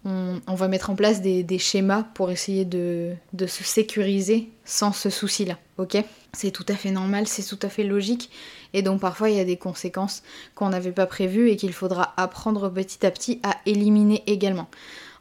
on, 0.05 0.55
va 0.55 0.69
mettre 0.69 0.91
en 0.91 0.95
place 0.95 1.21
des, 1.21 1.59
schémas 1.59 2.05
pour 2.15 2.31
essayer 2.31 2.65
de, 2.65 3.17
se 3.39 3.65
sécuriser 3.65 4.49
sans 4.65 4.93
ce 4.93 5.11
souci-là, 5.11 5.59
ok? 5.79 5.97
C'est 6.33 6.51
tout 6.51 6.67
à 6.69 6.75
fait 6.75 6.91
normal, 6.91 7.27
c'est 7.27 7.43
tout 7.43 7.59
à 7.63 7.69
fait 7.69 7.83
logique, 7.83 8.31
et 8.73 8.83
donc 8.83 9.01
parfois 9.01 9.31
il 9.31 9.37
y 9.37 9.41
a 9.41 9.45
des 9.45 9.57
conséquences 9.57 10.23
qu'on 10.55 10.69
n'avait 10.69 10.93
pas 10.93 11.07
prévues 11.07 11.51
et 11.51 11.57
qu'il 11.57 11.73
faudra 11.73 12.15
apprendre 12.17 12.69
petit 12.69 13.05
à 13.05 13.11
petit 13.11 13.41
à 13.43 13.57
éliminer 13.67 14.23
également. 14.27 14.69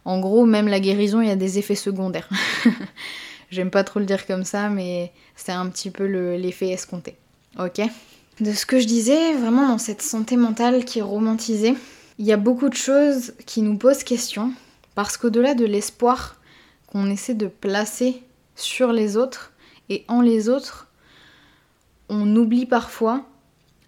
En 0.04 0.20
gros, 0.20 0.46
même 0.46 0.68
la 0.68 0.78
guérison, 0.78 1.20
il 1.20 1.28
y 1.28 1.32
a 1.32 1.36
des 1.36 1.58
effets 1.58 1.74
secondaires. 1.74 2.28
J'aime 3.50 3.70
pas 3.70 3.82
trop 3.82 3.98
le 3.98 4.06
dire 4.06 4.26
comme 4.26 4.44
ça, 4.44 4.68
mais 4.68 5.12
c'est 5.34 5.52
un 5.52 5.68
petit 5.68 5.90
peu 5.90 6.04
l'effet 6.04 6.68
escompté, 6.68 7.16
ok? 7.58 7.82
De 8.40 8.52
ce 8.52 8.66
que 8.66 8.78
je 8.78 8.86
disais, 8.86 9.34
vraiment 9.34 9.66
dans 9.66 9.78
cette 9.78 10.02
santé 10.02 10.36
mentale 10.36 10.84
qui 10.84 10.98
est 10.98 11.02
romantisée, 11.02 11.74
il 12.18 12.26
y 12.26 12.32
a 12.32 12.36
beaucoup 12.36 12.68
de 12.68 12.74
choses 12.74 13.32
qui 13.46 13.62
nous 13.62 13.76
posent 13.78 14.04
question, 14.04 14.52
parce 14.96 15.18
qu'au-delà 15.18 15.54
de 15.54 15.66
l'espoir 15.66 16.40
qu'on 16.88 17.08
essaie 17.10 17.34
de 17.34 17.46
placer 17.46 18.22
sur 18.56 18.90
les 18.90 19.16
autres 19.16 19.52
et 19.90 20.04
en 20.08 20.22
les 20.22 20.48
autres, 20.48 20.88
on 22.08 22.34
oublie 22.34 22.66
parfois 22.66 23.24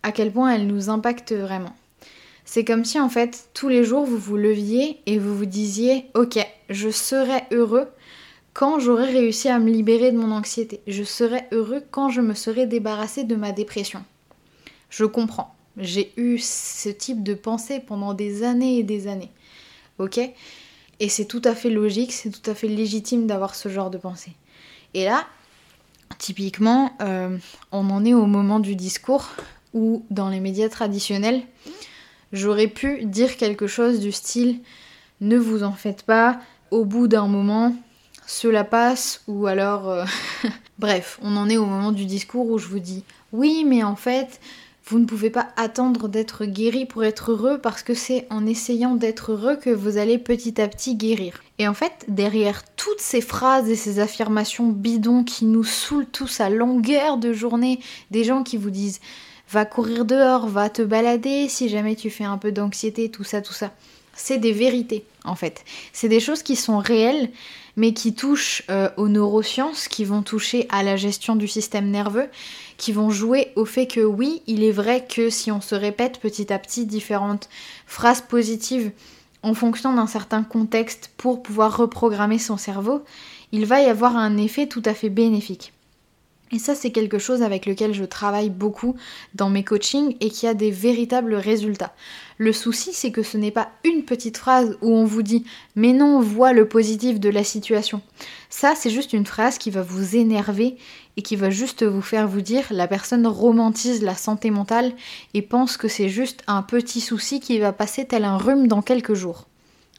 à 0.05 0.13
quel 0.13 0.31
point 0.31 0.53
elles 0.53 0.67
nous 0.67 0.91
impactent 0.91 1.33
vraiment. 1.33 1.75
C'est 2.45 2.65
comme 2.65 2.85
si 2.85 3.01
en 3.01 3.09
fait 3.09 3.49
tous 3.55 3.69
les 3.69 3.85
jours 3.85 4.05
vous 4.05 4.19
vous 4.19 4.37
leviez 4.37 5.01
et 5.07 5.19
vous 5.19 5.37
vous 5.37 5.47
disiez 5.47 6.07
ok 6.15 6.39
je 6.71 6.91
serai 6.91 7.43
heureux 7.53 7.89
quand 8.53 8.79
j'aurai 8.79 9.11
réussi 9.11 9.49
à 9.49 9.59
me 9.59 9.71
libérer 9.71 10.13
de 10.13 10.19
mon 10.19 10.31
anxiété. 10.31 10.81
Je 10.87 11.05
serai 11.05 11.45
heureux 11.53 11.83
quand 11.91 12.11
je 12.11 12.21
me 12.21 12.35
serai 12.35 12.67
débarrassé 12.67 13.25
de 13.25 13.37
ma 13.37 13.53
dépression. 13.53 14.05
Je 14.91 15.05
comprends. 15.05 15.55
J'ai 15.77 16.13
eu 16.17 16.39
ce 16.39 16.89
type 16.89 17.23
de 17.23 17.35
pensée 17.35 17.81
pendant 17.81 18.15
des 18.15 18.43
années 18.43 18.79
et 18.79 18.83
des 18.83 19.07
années. 19.07 19.31
Ok? 19.99 20.21
Et 21.01 21.09
c'est 21.09 21.25
tout 21.25 21.43
à 21.45 21.55
fait 21.55 21.71
logique, 21.71 22.13
c'est 22.13 22.31
tout 22.31 22.51
à 22.51 22.55
fait 22.55 22.69
légitime 22.69 23.27
d'avoir 23.27 23.55
ce 23.55 23.69
genre 23.69 23.91
de 23.91 23.99
pensée. 23.99 24.33
Et 24.95 25.05
là, 25.05 25.27
typiquement, 26.19 26.93
euh, 27.01 27.37
on 27.73 27.91
en 27.91 28.05
est 28.05 28.15
au 28.15 28.27
moment 28.27 28.61
du 28.61 28.75
discours 28.75 29.29
où 29.75 30.05
dans 30.11 30.29
les 30.29 30.41
médias 30.41 30.69
traditionnels, 30.69 31.43
j'aurais 32.33 32.69
pu 32.69 33.05
dire 33.05 33.37
quelque 33.37 33.67
chose 33.67 34.01
du 34.01 34.13
style 34.13 34.61
ne 35.21 35.37
vous 35.37 35.63
en 35.63 35.73
faites 35.73 36.03
pas, 36.03 36.41
au 36.71 36.85
bout 36.85 37.09
d'un 37.09 37.27
moment, 37.27 37.75
cela 38.27 38.65
passe, 38.65 39.23
ou 39.27 39.47
alors... 39.47 39.89
Euh, 39.89 40.05
bref, 40.79 41.19
on 41.23 41.37
en 41.37 41.49
est 41.49 41.57
au 41.57 41.67
moment 41.67 41.93
du 41.93 42.05
discours 42.05 42.49
où 42.49 42.59
je 42.59 42.69
vous 42.69 42.79
dis 42.79 43.05
oui, 43.33 43.65
mais 43.67 43.83
en 43.83 43.97
fait, 43.97 44.41
vous 44.89 44.99
ne 44.99 45.05
pouvez 45.05 45.29
pas 45.29 45.49
attendre 45.57 46.09
d'être 46.09 46.47
guéri 46.47 46.87
pour 46.87 47.05
être 47.05 47.33
heureux 47.33 47.59
parce 47.59 47.83
que 47.83 47.93
c'est 47.93 48.27
en 48.31 48.47
essayant 48.47 48.95
d'être 48.95 49.33
heureux 49.33 49.57
que 49.57 49.69
vous 49.69 49.99
allez 49.99 50.17
petit 50.17 50.59
à 50.63 50.67
petit 50.67 50.97
guérir. 50.97 51.43
Et 51.59 51.69
en 51.69 51.75
fait, 51.75 52.07
derrière 52.09 52.63
toutes 52.77 53.01
ces 53.01 53.21
phrases 53.21 53.69
et 53.69 53.77
ces 53.77 54.01
affirmations 54.01 54.69
bidons 54.69 55.25
qui 55.25 55.45
nous 55.45 55.65
saoulent 55.65 56.07
tous 56.07 56.41
à 56.41 56.49
longueur 56.49 57.19
de 57.19 57.35
journée, 57.35 57.81
des 58.11 58.25
gens 58.25 58.43
qui 58.43 58.57
vous 58.57 58.71
disent 58.71 59.01
va 59.51 59.67
courir 59.67 60.07
dehors, 60.07 60.49
va 60.49 60.71
te 60.71 60.81
balader 60.81 61.51
si 61.51 61.69
jamais 61.69 61.95
tu 61.95 62.09
fais 62.09 62.25
un 62.25 62.39
peu 62.39 62.51
d'anxiété, 62.51 63.11
tout 63.11 63.25
ça, 63.25 63.43
tout 63.43 63.53
ça. 63.53 63.73
C'est 64.19 64.39
des 64.39 64.53
vérités 64.53 65.05
en 65.25 65.35
fait. 65.35 65.65
C'est 65.93 66.09
des 66.09 66.21
choses 66.21 66.43
qui 66.43 66.57
sont 66.57 66.79
réelles 66.79 67.31
mais 67.79 67.93
qui 67.93 68.13
touchent 68.13 68.65
euh, 68.71 68.91
aux 68.97 69.07
neurosciences, 69.07 69.87
qui 69.87 70.05
vont 70.05 70.23
toucher 70.23 70.67
à 70.69 70.83
la 70.83 70.97
gestion 70.97 71.37
du 71.37 71.47
système 71.47 71.89
nerveux, 71.91 72.27
qui 72.77 72.91
vont 72.91 73.09
jouer 73.09 73.53
au 73.55 73.65
fait 73.65 73.87
que 73.87 74.01
oui, 74.01 74.43
il 74.49 74.65
est 74.65 74.73
vrai 74.73 75.07
que 75.07 75.31
si 75.31 75.53
on 75.53 75.61
se 75.61 75.77
répète 75.77 76.19
petit 76.19 76.53
à 76.53 76.59
petit 76.59 76.87
différentes 76.87 77.49
phrases 77.87 78.21
positives 78.21 78.91
en 79.45 79.55
fonction 79.55 79.95
d'un 79.95 80.09
certain 80.09 80.43
contexte 80.43 81.13
pour 81.17 81.41
pouvoir 81.41 81.77
reprogrammer 81.77 82.41
son 82.41 82.57
cerveau, 82.57 83.05
il 83.53 83.65
va 83.65 83.81
y 83.81 83.87
avoir 83.87 84.17
un 84.17 84.37
effet 84.39 84.67
tout 84.67 84.83
à 84.85 84.93
fait 84.93 85.09
bénéfique. 85.09 85.73
Et 86.51 86.59
ça, 86.59 86.75
c'est 86.75 86.91
quelque 86.91 87.19
chose 87.19 87.43
avec 87.43 87.67
lequel 87.67 87.93
je 87.93 88.05
travaille 88.05 88.51
beaucoup 88.51 88.97
dans 89.35 89.51
mes 89.51 89.65
coachings 89.65 90.17
et 90.21 90.31
qui 90.31 90.47
a 90.47 90.55
des 90.55 90.71
véritables 90.71 91.35
résultats. 91.35 91.93
Le 92.39 92.53
souci, 92.53 92.93
c'est 92.93 93.11
que 93.11 93.23
ce 93.23 93.37
n'est 93.37 93.51
pas 93.51 93.71
une 93.85 94.05
petite 94.05 94.39
phrase 94.39 94.79
où 94.81 94.95
on 94.95 95.05
vous 95.05 95.23
dit 95.23 95.45
mais 95.77 95.93
non, 95.93 96.21
vois 96.21 96.53
le 96.53 96.69
positif 96.69 97.21
de 97.21 97.29
la 97.29 97.45
situation. 97.45 98.01
Ça, 98.49 98.75
c'est 98.75 98.91
juste 98.91 99.13
une 99.13 99.27
phrase 99.27 99.59
qui 99.59 99.71
va 99.71 99.83
vous 99.83 100.17
énerver 100.17 100.77
et 101.17 101.23
qui 101.23 101.37
va 101.37 101.51
juste 101.51 101.85
vous 101.85 102.01
faire 102.01 102.29
vous 102.29 102.41
dire 102.41 102.65
la 102.71 102.87
personne 102.87 103.27
romantise 103.27 104.03
la 104.03 104.15
santé 104.15 104.51
mentale 104.51 104.93
et 105.35 105.43
pense 105.43 105.77
que 105.77 105.89
c'est 105.89 106.09
juste 106.09 106.43
un 106.47 106.63
petit 106.63 107.01
souci 107.01 107.41
qui 107.41 107.59
va 107.59 107.73
passer 107.73 108.07
tel 108.07 108.25
un 108.25 108.39
rhume 108.39 108.69
dans 108.69 108.83
quelques 108.83 109.15
jours. 109.15 109.47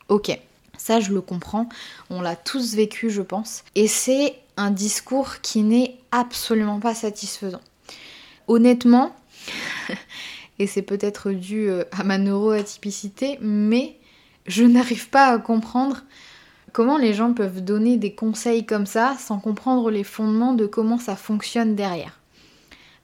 Ok, 0.07 0.39
ça 0.79 0.99
je 0.99 1.13
le 1.13 1.21
comprends, 1.21 1.69
on 2.09 2.21
l'a 2.21 2.35
tous 2.35 2.73
vécu 2.73 3.11
je 3.11 3.21
pense, 3.21 3.63
et 3.75 3.87
c'est 3.87 4.35
un 4.57 4.71
discours 4.71 5.41
qui 5.41 5.61
n'est 5.61 5.95
absolument 6.11 6.79
pas 6.79 6.95
satisfaisant. 6.95 7.61
Honnêtement, 8.47 9.15
et 10.59 10.67
c'est 10.67 10.81
peut-être 10.81 11.31
dû 11.31 11.69
euh, 11.69 11.83
à 11.91 12.03
ma 12.03 12.17
neuroatypicité, 12.17 13.37
mais 13.41 13.95
je 14.47 14.63
n'arrive 14.63 15.09
pas 15.09 15.27
à 15.27 15.37
comprendre 15.37 16.03
comment 16.73 16.97
les 16.97 17.13
gens 17.13 17.33
peuvent 17.33 17.63
donner 17.63 17.97
des 17.97 18.13
conseils 18.13 18.65
comme 18.65 18.85
ça 18.85 19.15
sans 19.19 19.39
comprendre 19.39 19.91
les 19.91 20.03
fondements 20.03 20.53
de 20.53 20.65
comment 20.65 20.97
ça 20.97 21.15
fonctionne 21.15 21.75
derrière. 21.75 22.19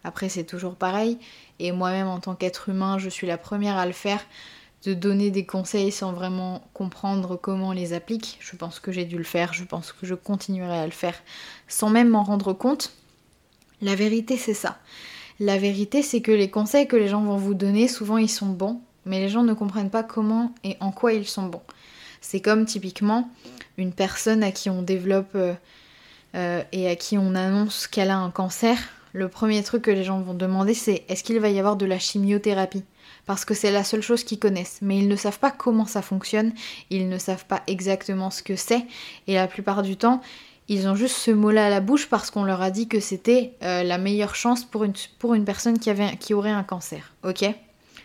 Après, 0.03 0.29
c'est 0.29 0.43
toujours 0.43 0.75
pareil, 0.75 1.17
et 1.59 1.71
moi-même 1.71 2.07
en 2.07 2.19
tant 2.19 2.35
qu'être 2.35 2.69
humain, 2.69 2.97
je 2.99 3.09
suis 3.09 3.27
la 3.27 3.37
première 3.37 3.77
à 3.77 3.85
le 3.85 3.93
faire, 3.93 4.19
de 4.85 4.93
donner 4.93 5.31
des 5.31 5.45
conseils 5.45 5.91
sans 5.91 6.13
vraiment 6.13 6.63
comprendre 6.73 7.35
comment 7.35 7.69
on 7.69 7.71
les 7.71 7.93
applique. 7.93 8.37
Je 8.39 8.55
pense 8.55 8.79
que 8.79 8.91
j'ai 8.91 9.05
dû 9.05 9.17
le 9.17 9.23
faire, 9.23 9.53
je 9.53 9.63
pense 9.63 9.91
que 9.91 10.05
je 10.05 10.13
continuerai 10.13 10.77
à 10.77 10.85
le 10.85 10.91
faire 10.91 11.15
sans 11.67 11.89
même 11.89 12.09
m'en 12.09 12.23
rendre 12.23 12.53
compte. 12.53 12.93
La 13.81 13.95
vérité, 13.95 14.37
c'est 14.37 14.53
ça. 14.53 14.77
La 15.39 15.57
vérité, 15.57 16.01
c'est 16.01 16.21
que 16.21 16.31
les 16.31 16.49
conseils 16.49 16.87
que 16.87 16.95
les 16.95 17.07
gens 17.07 17.23
vont 17.23 17.37
vous 17.37 17.55
donner, 17.55 17.87
souvent 17.87 18.17
ils 18.17 18.29
sont 18.29 18.47
bons, 18.47 18.79
mais 19.05 19.19
les 19.19 19.29
gens 19.29 19.43
ne 19.43 19.53
comprennent 19.53 19.89
pas 19.89 20.03
comment 20.03 20.53
et 20.63 20.77
en 20.79 20.91
quoi 20.91 21.13
ils 21.13 21.27
sont 21.27 21.47
bons. 21.47 21.63
C'est 22.21 22.39
comme 22.39 22.65
typiquement 22.65 23.29
une 23.77 23.91
personne 23.91 24.43
à 24.43 24.51
qui 24.51 24.69
on 24.69 24.81
développe 24.81 25.35
euh, 25.35 25.53
euh, 26.35 26.63
et 26.71 26.87
à 26.87 26.95
qui 26.95 27.17
on 27.17 27.35
annonce 27.35 27.87
qu'elle 27.87 28.11
a 28.11 28.17
un 28.17 28.31
cancer. 28.31 28.77
Le 29.15 29.29
premier 29.29 29.63
truc 29.63 29.83
que 29.83 29.91
les 29.91 30.03
gens 30.03 30.19
vont 30.19 30.33
demander, 30.33 30.73
c'est 30.73 31.05
est-ce 31.07 31.23
qu'il 31.23 31.39
va 31.39 31.47
y 31.47 31.57
avoir 31.57 31.77
de 31.77 31.85
la 31.85 31.99
chimiothérapie? 31.99 32.83
Parce 33.25 33.45
que 33.45 33.53
c'est 33.53 33.71
la 33.71 33.85
seule 33.85 34.01
chose 34.01 34.25
qu'ils 34.25 34.39
connaissent. 34.39 34.79
Mais 34.81 34.97
ils 34.97 35.07
ne 35.07 35.15
savent 35.15 35.39
pas 35.39 35.51
comment 35.51 35.85
ça 35.85 36.01
fonctionne, 36.01 36.51
ils 36.89 37.07
ne 37.07 37.17
savent 37.17 37.45
pas 37.45 37.63
exactement 37.67 38.29
ce 38.29 38.43
que 38.43 38.57
c'est, 38.57 38.85
et 39.27 39.35
la 39.35 39.47
plupart 39.47 39.83
du 39.83 39.95
temps, 39.95 40.21
Ils 40.67 40.87
ont 40.89 40.95
juste 40.95 41.15
ce 41.15 41.31
mot-là 41.31 41.67
à 41.67 41.69
la 41.69 41.79
bouche 41.79 42.09
parce 42.09 42.29
qu'on 42.29 42.43
leur 42.43 42.61
a 42.61 42.71
dit 42.71 42.89
que 42.89 42.99
c'était 42.99 43.53
euh, 43.63 43.83
la 43.83 43.97
meilleure 43.97 44.35
chance 44.35 44.65
pour 44.65 44.83
une, 44.83 45.45
personne 45.45 45.79
qui, 45.79 46.33
aurait 46.33 46.49
un 46.49 46.63
cancer. 46.63 47.13
Ok? 47.23 47.45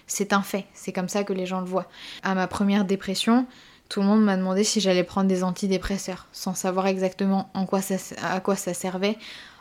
C'est 0.07 0.33
un 0.33 0.43
fait, 0.43 0.67
c'est 0.75 0.93
comme 0.93 1.09
ça 1.09 1.25
que 1.25 1.33
les 1.33 1.47
gens 1.47 1.61
le 1.61 1.67
voient. 1.67 1.89
À 2.23 2.37
ma 2.37 2.47
première 2.47 2.85
dépression, 2.85 3.47
tout 3.89 4.01
le 4.01 4.07
monde 4.07 4.23
m'a 4.23 4.37
demandé 4.37 4.63
si 4.63 4.81
j'allais 4.81 5.03
prendre 5.03 5.27
des 5.27 5.43
antidépresseurs, 5.43 6.29
sans 6.31 6.55
savoir 6.55 6.87
exactement 6.87 7.51
à 7.55 7.65
quoi 8.41 8.57
ça 8.57 8.75
servait, 8.75 9.19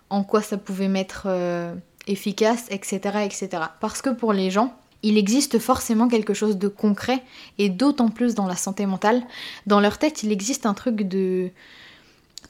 en 0.10 0.24
quoi 0.24 0.42
ça 0.42 0.58
pouvait 0.58 0.88
m'être 0.88 1.24
euh, 1.25 1.74
efficace, 2.08 2.66
etc., 2.70 3.20
etc. 3.25 3.50
Parce 3.80 4.01
que 4.01 4.10
pour 4.10 4.34
les 4.34 4.51
gens, 4.51 4.75
il 5.04 5.18
existe 5.18 5.60
forcément 5.60 6.08
quelque 6.08 6.34
chose 6.34 6.58
de 6.58 6.68
concret, 6.68 7.24
et 7.58 7.70
d'autant 7.70 8.10
plus 8.10 8.36
dans 8.36 8.48
la 8.48 8.56
santé 8.56 8.86
mentale. 8.86 9.24
Dans 9.66 9.80
leur 9.80 9.98
tête, 9.98 10.24
il 10.24 10.32
existe 10.32 10.66
un 10.66 10.74
truc 10.74 11.04
de 11.04 11.50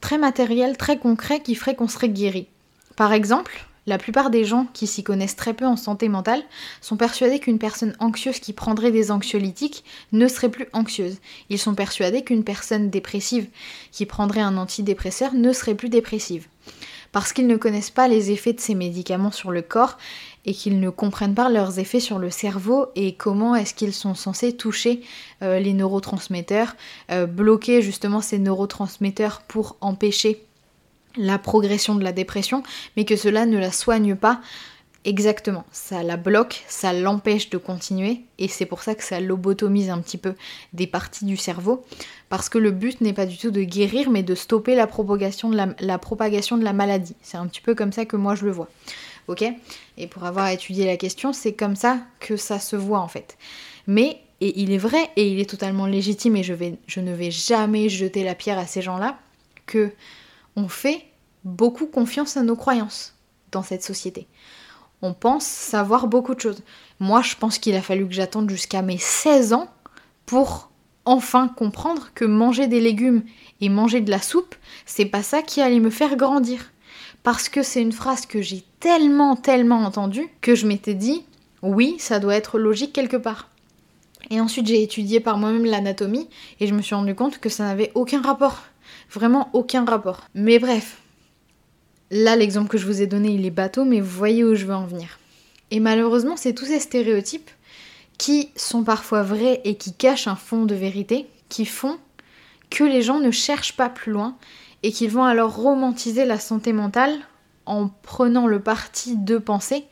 très 0.01 0.17
matériel, 0.17 0.77
très 0.77 0.97
concret 0.97 1.41
qui 1.41 1.55
ferait 1.55 1.75
qu'on 1.75 1.87
serait 1.87 2.09
guéri. 2.09 2.47
Par 2.95 3.13
exemple, 3.13 3.65
la 3.89 3.97
plupart 3.97 4.29
des 4.29 4.45
gens 4.45 4.67
qui 4.73 4.87
s'y 4.87 5.03
connaissent 5.03 5.35
très 5.35 5.53
peu 5.53 5.65
en 5.65 5.75
santé 5.75 6.09
mentale 6.09 6.43
sont 6.79 6.97
persuadés 6.97 7.39
qu'une 7.39 7.57
personne 7.57 7.95
anxieuse 7.99 8.39
qui 8.39 8.53
prendrait 8.53 8.91
des 8.91 9.09
anxiolytiques 9.09 9.83
ne 10.11 10.27
serait 10.27 10.49
plus 10.49 10.67
anxieuse. 10.73 11.17
Ils 11.49 11.57
sont 11.57 11.73
persuadés 11.75 12.23
qu'une 12.23 12.43
personne 12.43 12.89
dépressive 12.89 13.47
qui 13.91 14.05
prendrait 14.05 14.41
un 14.41 14.57
antidépresseur 14.57 15.33
ne 15.33 15.53
serait 15.53 15.75
plus 15.75 15.89
dépressive. 15.89 16.47
Parce 17.11 17.33
qu'ils 17.33 17.47
ne 17.47 17.57
connaissent 17.57 17.89
pas 17.89 18.07
les 18.07 18.31
effets 18.31 18.53
de 18.53 18.59
ces 18.59 18.75
médicaments 18.75 19.31
sur 19.31 19.51
le 19.51 19.61
corps 19.61 19.97
et 20.45 20.53
qu'ils 20.53 20.79
ne 20.79 20.89
comprennent 20.89 21.35
pas 21.35 21.49
leurs 21.49 21.79
effets 21.79 21.99
sur 21.99 22.19
le 22.19 22.29
cerveau 22.29 22.87
et 22.95 23.13
comment 23.13 23.55
est-ce 23.55 23.73
qu'ils 23.73 23.93
sont 23.93 24.15
censés 24.15 24.55
toucher 24.55 25.01
euh, 25.41 25.59
les 25.59 25.73
neurotransmetteurs, 25.73 26.75
euh, 27.11 27.25
bloquer 27.25 27.81
justement 27.81 28.21
ces 28.21 28.39
neurotransmetteurs 28.39 29.41
pour 29.47 29.77
empêcher 29.81 30.43
la 31.17 31.39
progression 31.39 31.95
de 31.95 32.03
la 32.03 32.11
dépression, 32.11 32.63
mais 32.95 33.05
que 33.05 33.15
cela 33.15 33.45
ne 33.45 33.57
la 33.57 33.71
soigne 33.71 34.15
pas 34.15 34.41
exactement. 35.05 35.65
Ça 35.71 36.03
la 36.03 36.17
bloque, 36.17 36.63
ça 36.67 36.93
l'empêche 36.93 37.49
de 37.49 37.57
continuer, 37.57 38.21
et 38.37 38.47
c'est 38.47 38.65
pour 38.65 38.83
ça 38.83 38.95
que 38.95 39.03
ça 39.03 39.19
lobotomise 39.19 39.89
un 39.89 39.99
petit 39.99 40.17
peu 40.17 40.35
des 40.73 40.87
parties 40.87 41.25
du 41.25 41.37
cerveau, 41.37 41.83
parce 42.29 42.49
que 42.49 42.57
le 42.57 42.71
but 42.71 43.01
n'est 43.01 43.13
pas 43.13 43.25
du 43.25 43.37
tout 43.37 43.51
de 43.51 43.63
guérir, 43.63 44.09
mais 44.09 44.23
de 44.23 44.35
stopper 44.35 44.75
la 44.75 44.87
propagation 44.87 45.49
de 45.49 45.55
la, 46.63 46.73
maladie. 46.73 47.15
C'est 47.21 47.37
un 47.37 47.47
petit 47.47 47.61
peu 47.61 47.75
comme 47.75 47.91
ça 47.91 48.05
que 48.05 48.15
moi 48.15 48.35
je 48.35 48.45
le 48.45 48.51
vois 48.51 48.69
ok? 49.29 49.45
Et 49.97 50.07
pour 50.07 50.25
avoir 50.25 50.49
étudié 50.49 50.85
la 50.85 50.97
question, 50.97 51.33
c'est 51.33 51.53
comme 51.53 51.75
ça 51.75 51.99
que 52.19 52.35
ça 52.35 52.59
se 52.59 52.75
voit 52.75 52.99
en 52.99 53.07
fait. 53.07 53.37
Mais, 53.87 54.21
et 54.41 54.59
il 54.59 54.71
est 54.71 54.77
vrai, 54.77 55.09
et 55.15 55.31
il 55.31 55.39
est 55.39 55.49
totalement 55.49 55.85
légitime, 55.85 56.35
et 56.35 56.43
je, 56.43 56.53
je 56.87 56.99
ne 56.99 57.13
vais 57.13 57.31
jamais 57.31 57.89
jeter 57.89 58.23
la 58.23 58.35
pierre 58.35 58.59
à 58.59 58.65
ces 58.65 58.81
gens-là, 58.81 59.19
que 59.65 59.91
on 60.55 60.67
fait 60.67 61.05
beaucoup 61.43 61.85
confiance 61.85 62.37
à 62.37 62.43
nos 62.43 62.55
croyances 62.55 63.15
dans 63.51 63.63
cette 63.63 63.83
société. 63.83 64.27
On 65.01 65.13
pense 65.13 65.45
savoir 65.45 66.07
beaucoup 66.07 66.35
de 66.35 66.39
choses. 66.39 66.61
Moi, 66.99 67.21
je 67.21 67.35
pense 67.35 67.57
qu'il 67.57 67.75
a 67.75 67.81
fallu 67.81 68.07
que 68.07 68.13
j'attende 68.13 68.49
jusqu'à 68.49 68.81
mes 68.81 68.97
16 68.97 69.53
ans 69.53 69.69
pour 70.25 70.69
enfin 71.05 71.47
comprendre 71.47 72.09
que 72.13 72.25
manger 72.25 72.67
des 72.67 72.81
légumes 72.81 73.23
et 73.61 73.69
manger 73.69 74.01
de 74.01 74.11
la 74.11 74.21
soupe, 74.21 74.55
c'est 74.85 75.05
pas 75.05 75.23
ça 75.23 75.41
qui 75.41 75.61
allait 75.61 75.79
me 75.79 75.89
faire 75.89 76.15
grandir 76.15 76.71
parce 77.23 77.49
que 77.49 77.63
c'est 77.63 77.81
une 77.81 77.91
phrase 77.91 78.25
que 78.25 78.41
j'ai 78.41 78.63
tellement, 78.79 79.35
tellement 79.35 79.79
entendue 79.83 80.29
que 80.41 80.55
je 80.55 80.67
m'étais 80.67 80.93
dit, 80.93 81.23
oui, 81.61 81.95
ça 81.99 82.19
doit 82.19 82.35
être 82.35 82.59
logique 82.59 82.93
quelque 82.93 83.17
part. 83.17 83.49
Et 84.29 84.39
ensuite, 84.39 84.67
j'ai 84.67 84.83
étudié 84.83 85.19
par 85.19 85.37
moi-même 85.37 85.65
l'anatomie 85.65 86.29
et 86.59 86.67
je 86.67 86.73
me 86.73 86.81
suis 86.81 86.95
rendu 86.95 87.15
compte 87.15 87.39
que 87.39 87.49
ça 87.49 87.63
n'avait 87.63 87.91
aucun 87.95 88.21
rapport. 88.21 88.63
Vraiment 89.11 89.49
aucun 89.53 89.85
rapport. 89.85 90.21
Mais 90.33 90.59
bref, 90.59 91.01
là, 92.11 92.35
l'exemple 92.35 92.69
que 92.69 92.77
je 92.77 92.85
vous 92.85 93.01
ai 93.01 93.07
donné, 93.07 93.29
il 93.29 93.45
est 93.45 93.51
bateau, 93.51 93.85
mais 93.85 94.01
vous 94.01 94.17
voyez 94.17 94.43
où 94.43 94.55
je 94.55 94.65
veux 94.65 94.75
en 94.75 94.85
venir. 94.85 95.19
Et 95.71 95.79
malheureusement, 95.79 96.37
c'est 96.37 96.53
tous 96.53 96.65
ces 96.65 96.79
stéréotypes 96.79 97.49
qui 98.17 98.49
sont 98.55 98.83
parfois 98.83 99.23
vrais 99.23 99.61
et 99.63 99.75
qui 99.75 99.93
cachent 99.93 100.27
un 100.27 100.35
fond 100.35 100.65
de 100.65 100.75
vérité, 100.75 101.27
qui 101.47 101.65
font 101.65 101.97
que 102.69 102.83
les 102.83 103.01
gens 103.01 103.19
ne 103.19 103.31
cherchent 103.31 103.75
pas 103.75 103.89
plus 103.89 104.11
loin 104.11 104.35
et 104.83 104.91
qu'ils 104.91 105.11
vont 105.11 105.23
alors 105.23 105.55
romantiser 105.55 106.25
la 106.25 106.39
santé 106.39 106.73
mentale 106.73 107.17
en 107.65 107.89
prenant 108.03 108.47
le 108.47 108.59
parti 108.59 109.15
de 109.15 109.37
penser 109.37 109.85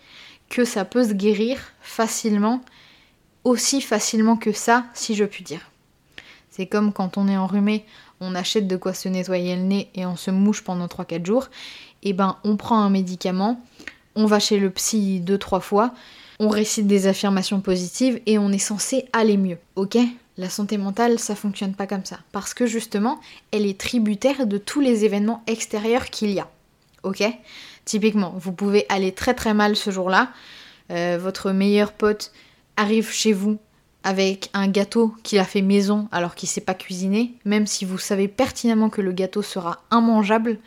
que 0.49 0.65
ça 0.65 0.85
peut 0.85 1.03
se 1.03 1.13
guérir 1.13 1.59
facilement, 1.81 2.61
aussi 3.43 3.81
facilement 3.81 4.37
que 4.37 4.51
ça, 4.51 4.85
si 4.93 5.15
je 5.15 5.25
puis 5.25 5.43
dire. 5.43 5.71
C'est 6.49 6.65
comme 6.65 6.93
quand 6.93 7.17
on 7.17 7.27
est 7.27 7.37
enrhumé, 7.37 7.85
on 8.19 8.33
achète 8.33 8.67
de 8.67 8.77
quoi 8.77 8.93
se 8.93 9.09
nettoyer 9.09 9.55
le 9.55 9.61
nez 9.61 9.89
et 9.93 10.05
on 10.05 10.15
se 10.15 10.31
mouche 10.31 10.63
pendant 10.63 10.87
3-4 10.87 11.25
jours, 11.25 11.49
et 12.03 12.09
eh 12.09 12.13
ben 12.13 12.37
on 12.43 12.57
prend 12.57 12.79
un 12.79 12.89
médicament, 12.89 13.61
on 14.15 14.25
va 14.25 14.39
chez 14.39 14.59
le 14.59 14.69
psy 14.69 15.21
2-3 15.25 15.61
fois, 15.61 15.93
on 16.39 16.49
récite 16.49 16.87
des 16.87 17.07
affirmations 17.07 17.61
positives 17.61 18.21
et 18.25 18.37
on 18.37 18.51
est 18.51 18.57
censé 18.59 19.05
aller 19.13 19.37
mieux, 19.37 19.57
ok? 19.75 19.97
La 20.37 20.49
santé 20.49 20.77
mentale, 20.77 21.17
ça 21.17 21.35
fonctionne 21.35 21.73
pas 21.73 21.87
comme 21.87 22.05
ça. 22.05 22.19
Parce 22.31 22.53
que 22.53 22.67
justement, 22.67 23.19
elle 23.51 23.65
est 23.65 23.79
tributaire 23.79 24.45
de 24.45 24.59
tous 24.59 24.81
les 24.81 25.03
événements 25.03 25.43
extérieurs 25.47 26.05
qu'il 26.11 26.29
y 26.29 26.39
a. 26.39 26.47
Ok? 27.01 27.23
Typiquement, 27.85 28.33
vous 28.37 28.51
pouvez 28.51 28.85
aller 28.89 29.13
très 29.13 29.33
très 29.33 29.55
mal 29.55 29.75
ce 29.75 29.89
jour-là. 29.89 30.29
Euh, 30.91 31.17
votre 31.19 31.51
meilleur 31.51 31.91
pote 31.91 32.31
arrive 32.75 33.11
chez 33.11 33.33
vous 33.33 33.57
avec 34.03 34.49
un 34.53 34.67
gâteau 34.67 35.15
qu'il 35.23 35.39
a 35.39 35.43
fait 35.43 35.63
maison 35.63 36.07
alors 36.11 36.35
qu'il 36.35 36.47
sait 36.47 36.61
pas 36.61 36.75
cuisiner. 36.75 37.33
Même 37.43 37.65
si 37.65 37.83
vous 37.83 37.97
savez 37.97 38.27
pertinemment 38.27 38.89
que 38.89 39.01
le 39.01 39.13
gâteau 39.13 39.41
sera 39.41 39.81
immangeable, 39.91 40.59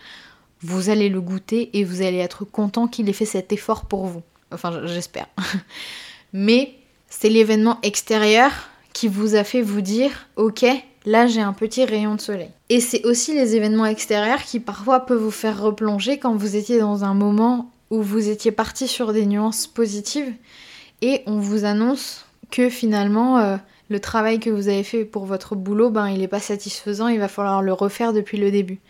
vous 0.62 0.90
allez 0.90 1.08
le 1.08 1.20
goûter 1.20 1.70
et 1.78 1.84
vous 1.84 2.02
allez 2.02 2.18
être 2.18 2.44
content 2.44 2.86
qu'il 2.86 3.08
ait 3.08 3.14
fait 3.14 3.24
cet 3.24 3.52
effort 3.52 3.86
pour 3.86 4.06
vous. 4.06 4.22
Enfin, 4.52 4.86
j'espère. 4.86 5.26
Mais 6.32 6.74
c'est 7.08 7.28
l'événement 7.28 7.78
extérieur 7.82 8.50
qui 8.92 9.08
vous 9.08 9.34
a 9.34 9.44
fait 9.44 9.62
vous 9.62 9.80
dire 9.80 10.28
ok, 10.36 10.64
là 11.06 11.26
j'ai 11.26 11.40
un 11.40 11.52
petit 11.52 11.84
rayon 11.84 12.14
de 12.14 12.20
soleil. 12.20 12.50
Et 12.68 12.80
c'est 12.80 13.04
aussi 13.04 13.34
les 13.34 13.56
événements 13.56 13.86
extérieurs 13.86 14.42
qui 14.42 14.60
parfois 14.60 15.00
peuvent 15.00 15.22
vous 15.22 15.30
faire 15.30 15.60
replonger 15.60 16.18
quand 16.18 16.34
vous 16.34 16.56
étiez 16.56 16.78
dans 16.78 17.04
un 17.04 17.14
moment 17.14 17.70
où 17.90 18.02
vous 18.02 18.28
étiez 18.28 18.52
parti 18.52 18.86
sur 18.86 19.12
des 19.12 19.26
nuances 19.26 19.66
positives 19.66 20.32
et 21.02 21.22
on 21.26 21.38
vous 21.38 21.64
annonce 21.64 22.26
que 22.50 22.68
finalement 22.68 23.38
euh, 23.38 23.56
le 23.88 24.00
travail 24.00 24.38
que 24.38 24.50
vous 24.50 24.68
avez 24.68 24.84
fait 24.84 25.04
pour 25.04 25.24
votre 25.24 25.56
boulot, 25.56 25.90
ben 25.90 26.08
il 26.08 26.20
n'est 26.20 26.28
pas 26.28 26.40
satisfaisant, 26.40 27.08
il 27.08 27.18
va 27.18 27.28
falloir 27.28 27.62
le 27.62 27.72
refaire 27.72 28.12
depuis 28.12 28.38
le 28.38 28.50
début. 28.50 28.80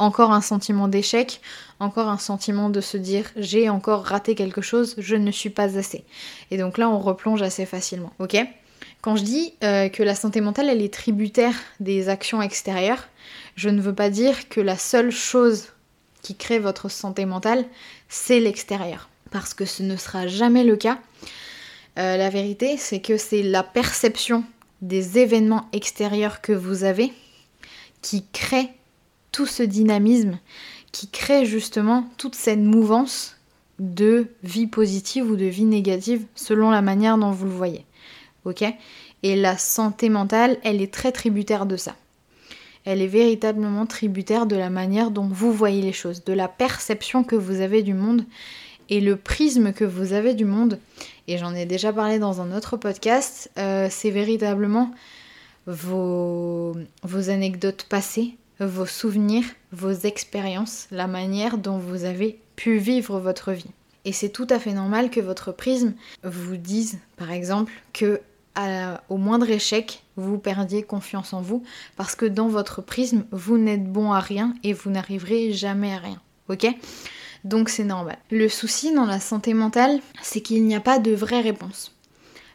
Encore 0.00 0.32
un 0.32 0.40
sentiment 0.40 0.88
d'échec, 0.88 1.42
encore 1.78 2.08
un 2.08 2.16
sentiment 2.16 2.70
de 2.70 2.80
se 2.80 2.96
dire 2.96 3.26
j'ai 3.36 3.68
encore 3.68 4.02
raté 4.02 4.34
quelque 4.34 4.62
chose, 4.62 4.94
je 4.96 5.14
ne 5.14 5.30
suis 5.30 5.50
pas 5.50 5.76
assez. 5.76 6.04
Et 6.50 6.56
donc 6.56 6.78
là 6.78 6.88
on 6.88 6.98
replonge 6.98 7.42
assez 7.42 7.66
facilement, 7.66 8.10
ok? 8.18 8.38
Quand 9.02 9.16
je 9.16 9.24
dis 9.24 9.52
euh, 9.62 9.90
que 9.90 10.02
la 10.02 10.14
santé 10.14 10.40
mentale, 10.40 10.70
elle 10.70 10.80
est 10.80 10.92
tributaire 10.92 11.54
des 11.80 12.08
actions 12.08 12.40
extérieures, 12.40 13.08
je 13.56 13.68
ne 13.68 13.82
veux 13.82 13.94
pas 13.94 14.08
dire 14.08 14.48
que 14.48 14.62
la 14.62 14.78
seule 14.78 15.10
chose 15.10 15.66
qui 16.22 16.34
crée 16.34 16.58
votre 16.58 16.90
santé 16.90 17.26
mentale, 17.26 17.66
c'est 18.08 18.40
l'extérieur. 18.40 19.10
Parce 19.30 19.52
que 19.52 19.66
ce 19.66 19.82
ne 19.82 19.96
sera 19.96 20.26
jamais 20.26 20.64
le 20.64 20.76
cas. 20.76 20.98
Euh, 21.98 22.16
la 22.16 22.30
vérité, 22.30 22.78
c'est 22.78 23.00
que 23.00 23.18
c'est 23.18 23.42
la 23.42 23.62
perception 23.62 24.44
des 24.80 25.18
événements 25.18 25.68
extérieurs 25.74 26.40
que 26.40 26.52
vous 26.52 26.84
avez 26.84 27.12
qui 28.00 28.24
crée 28.32 28.70
tout 29.32 29.46
ce 29.46 29.62
dynamisme, 29.62 30.38
qui 30.92 31.08
crée 31.08 31.46
justement 31.46 32.08
toute 32.16 32.34
cette 32.34 32.58
mouvance 32.58 33.36
de 33.78 34.26
vie 34.42 34.66
positive 34.66 35.30
ou 35.30 35.36
de 35.36 35.46
vie 35.46 35.64
négative 35.64 36.24
selon 36.34 36.70
la 36.70 36.82
manière 36.82 37.16
dont 37.16 37.30
vous 37.30 37.46
le 37.46 37.52
voyez 37.52 37.84
ok? 38.44 38.64
Et 39.22 39.36
la 39.36 39.58
santé 39.58 40.08
mentale, 40.08 40.58
elle 40.64 40.80
est 40.80 40.92
très 40.92 41.12
tributaire 41.12 41.66
de 41.66 41.76
ça. 41.76 41.96
Elle 42.84 43.02
est 43.02 43.06
véritablement 43.06 43.84
tributaire 43.84 44.46
de 44.46 44.56
la 44.56 44.70
manière 44.70 45.10
dont 45.10 45.28
vous 45.28 45.52
voyez 45.52 45.82
les 45.82 45.92
choses, 45.92 46.24
de 46.24 46.32
la 46.32 46.48
perception 46.48 47.24
que 47.24 47.36
vous 47.36 47.60
avez 47.60 47.82
du 47.82 47.92
monde 47.92 48.24
et 48.88 49.00
le 49.00 49.16
prisme 49.16 49.72
que 49.72 49.84
vous 49.84 50.14
avez 50.14 50.34
du 50.34 50.46
monde. 50.46 50.78
Et 51.28 51.36
j'en 51.36 51.54
ai 51.54 51.66
déjà 51.66 51.92
parlé 51.92 52.18
dans 52.18 52.40
un 52.40 52.56
autre 52.56 52.76
podcast, 52.76 53.50
euh, 53.58 53.88
c'est 53.90 54.10
véritablement 54.10 54.90
vos, 55.66 56.74
vos 57.02 57.30
anecdotes 57.30 57.84
passées, 57.88 58.34
vos 58.60 58.86
souvenirs, 58.86 59.44
vos 59.72 59.92
expériences, 59.92 60.86
la 60.90 61.06
manière 61.06 61.58
dont 61.58 61.78
vous 61.78 62.04
avez 62.04 62.40
pu 62.56 62.78
vivre 62.78 63.18
votre 63.18 63.52
vie. 63.52 63.70
Et 64.04 64.12
c'est 64.12 64.30
tout 64.30 64.46
à 64.50 64.58
fait 64.58 64.72
normal 64.72 65.10
que 65.10 65.20
votre 65.20 65.52
prisme 65.52 65.94
vous 66.22 66.56
dise, 66.56 66.98
par 67.16 67.30
exemple, 67.30 67.72
que 67.92 68.20
au 69.08 69.16
moindre 69.16 69.48
échec, 69.48 70.02
vous 70.16 70.36
perdiez 70.36 70.82
confiance 70.82 71.32
en 71.32 71.40
vous 71.40 71.62
parce 71.96 72.14
que 72.14 72.26
dans 72.26 72.48
votre 72.48 72.82
prisme, 72.82 73.24
vous 73.30 73.56
n'êtes 73.56 73.90
bon 73.90 74.12
à 74.12 74.20
rien 74.20 74.54
et 74.64 74.74
vous 74.74 74.90
n'arriverez 74.90 75.52
jamais 75.52 75.94
à 75.94 75.98
rien. 75.98 76.20
Ok? 76.48 76.66
Donc 77.44 77.70
c'est 77.70 77.84
normal. 77.84 78.18
Le 78.30 78.48
souci 78.50 78.92
dans 78.92 79.06
la 79.06 79.18
santé 79.18 79.54
mentale, 79.54 80.00
c'est 80.20 80.42
qu'il 80.42 80.66
n'y 80.66 80.74
a 80.74 80.80
pas 80.80 80.98
de 80.98 81.12
vraie 81.12 81.40
réponse. 81.40 81.94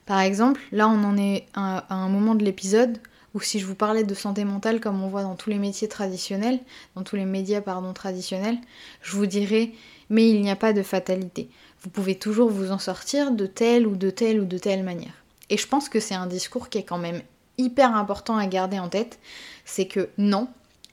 Par 0.05 0.19
exemple, 0.19 0.61
là 0.71 0.87
on 0.87 1.03
en 1.03 1.17
est 1.17 1.47
à 1.55 1.91
un 1.95 2.09
moment 2.09 2.35
de 2.35 2.43
l'épisode 2.43 2.99
ou 3.35 3.41
si 3.41 3.59
je 3.59 3.67
vous 3.67 3.75
parlais 3.75 4.03
de 4.03 4.13
santé 4.15 4.45
mentale 4.45 4.79
comme 4.79 5.03
on 5.03 5.07
voit 5.07 5.21
dans 5.21 5.35
tous 5.35 5.51
les 5.51 5.59
métiers 5.59 5.87
traditionnels, 5.87 6.59
dans 6.95 7.03
tous 7.03 7.17
les 7.17 7.25
médias 7.25 7.61
pardon 7.61 7.93
traditionnels, 7.93 8.57
je 9.03 9.15
vous 9.15 9.27
dirais 9.27 9.73
mais 10.09 10.29
il 10.29 10.41
n'y 10.41 10.49
a 10.49 10.55
pas 10.55 10.73
de 10.73 10.83
fatalité. 10.83 11.49
Vous 11.81 11.89
pouvez 11.89 12.15
toujours 12.15 12.49
vous 12.49 12.71
en 12.71 12.79
sortir 12.79 13.31
de 13.31 13.45
telle 13.45 13.85
ou 13.85 13.95
de 13.95 14.09
telle 14.09 14.39
ou 14.39 14.45
de 14.45 14.57
telle 14.57 14.83
manière. 14.83 15.13
Et 15.49 15.57
je 15.57 15.67
pense 15.67 15.89
que 15.89 15.99
c'est 15.99 16.15
un 16.15 16.27
discours 16.27 16.69
qui 16.69 16.79
est 16.79 16.83
quand 16.83 16.97
même 16.97 17.21
hyper 17.57 17.95
important 17.95 18.37
à 18.37 18.47
garder 18.47 18.79
en 18.79 18.89
tête, 18.89 19.19
c'est 19.63 19.87
que 19.87 20.09
non, 20.17 20.47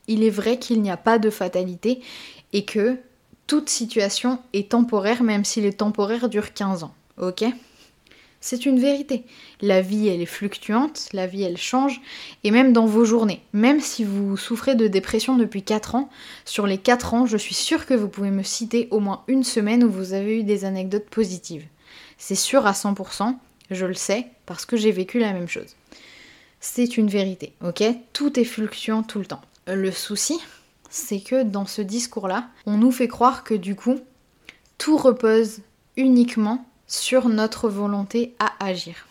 il 0.07 0.22
est 0.22 0.31
vrai 0.31 0.59
qu'il 0.59 0.83
n'y 0.83 0.90
a 0.90 0.96
pas 0.96 1.18
de 1.18 1.31
fatalité 1.31 2.02
et 2.52 2.64
que 2.64 2.98
toute 3.46 3.68
situation 3.68 4.38
est 4.52 4.70
temporaire 4.70 5.22
même 5.22 5.44
si 5.44 5.61
les 5.61 5.72
temporaires 5.72 6.28
durent 6.28 6.52
15 6.52 6.85
ans. 6.85 6.94
Ok? 7.18 7.44
C'est 8.42 8.66
une 8.66 8.78
vérité. 8.78 9.24
La 9.62 9.81
vie, 9.81 10.09
elle 10.09 10.20
est 10.20 10.26
fluctuante, 10.26 11.09
la 11.14 11.26
vie, 11.26 11.44
elle 11.44 11.57
change, 11.57 12.02
et 12.44 12.50
même 12.50 12.74
dans 12.74 12.87
vos 12.87 13.07
journées. 13.07 13.40
Même 13.55 13.81
si 13.81 14.05
vous 14.05 14.37
souffrez 14.37 14.74
de 14.74 14.88
dépression 14.88 15.37
depuis 15.37 15.62
4 15.62 15.94
ans, 15.94 16.11
sur 16.44 16.66
les 16.66 16.76
4 16.76 17.14
ans, 17.14 17.24
je 17.24 17.38
suis 17.38 17.55
sûre 17.55 17.87
que 17.87 17.94
vous 17.94 18.09
pouvez 18.09 18.31
me 18.31 18.42
citer 18.42 18.88
au 18.90 18.98
moins 19.00 19.22
une 19.28 19.44
semaine 19.44 19.85
où 19.85 19.90
vous 19.90 20.12
avez 20.12 20.40
eu 20.40 20.42
des 20.42 20.64
anecdotes 20.64 21.09
positives. 21.09 21.64
C'est 22.18 22.35
sûr 22.35 22.66
à 22.66 22.72
100%, 22.72 23.37
je 23.70 23.87
le 23.87 23.94
sais, 23.94 24.26
parce 24.44 24.66
que 24.66 24.76
j'ai 24.76 24.90
vécu 24.90 25.20
la 25.20 25.33
même 25.33 25.48
chose. 25.48 25.76
C'est 26.61 26.96
une 26.96 27.09
vérité, 27.09 27.55
ok? 27.64 27.83
Tout 28.12 28.38
est 28.38 28.44
fluctuant 28.44 29.05
tout 29.05 29.20
le 29.20 29.26
temps. 29.26 29.40
Le 29.68 29.92
souci, 29.92 30.40
c'est 30.90 31.20
que 31.20 31.44
dans 31.44 31.66
ce 31.66 31.81
discours-là, 31.81 32.48
on 32.66 32.76
nous 32.76 32.90
fait 32.90 33.09
croire 33.09 33.44
que 33.44 33.55
du 33.55 33.76
coup, 33.76 34.00
tout 34.78 34.96
repose 34.96 35.61
uniquement 35.96 36.66
sur 36.92 37.31
notre 37.31 37.70
volonté 37.70 38.35
à 38.38 38.52
agir. 38.64 39.07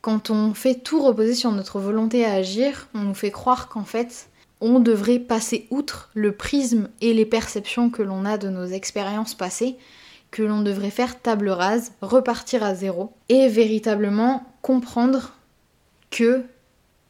Quand 0.00 0.30
on 0.30 0.54
fait 0.54 0.76
tout 0.76 1.02
reposer 1.02 1.34
sur 1.34 1.52
notre 1.52 1.78
volonté 1.78 2.24
à 2.24 2.32
agir, 2.32 2.88
on 2.94 3.00
nous 3.00 3.14
fait 3.14 3.30
croire 3.30 3.68
qu'en 3.68 3.84
fait, 3.84 4.28
on 4.62 4.80
devrait 4.80 5.18
passer 5.18 5.66
outre 5.70 6.10
le 6.14 6.32
prisme 6.32 6.88
et 7.02 7.12
les 7.12 7.26
perceptions 7.26 7.90
que 7.90 8.02
l'on 8.02 8.24
a 8.24 8.38
de 8.38 8.48
nos 8.48 8.64
expériences 8.64 9.34
passées, 9.34 9.76
que 10.30 10.42
l'on 10.42 10.62
devrait 10.62 10.90
faire 10.90 11.20
table 11.20 11.50
rase, 11.50 11.92
repartir 12.00 12.62
à 12.62 12.74
zéro, 12.74 13.12
et 13.28 13.48
véritablement 13.48 14.42
comprendre 14.62 15.34
que 16.10 16.42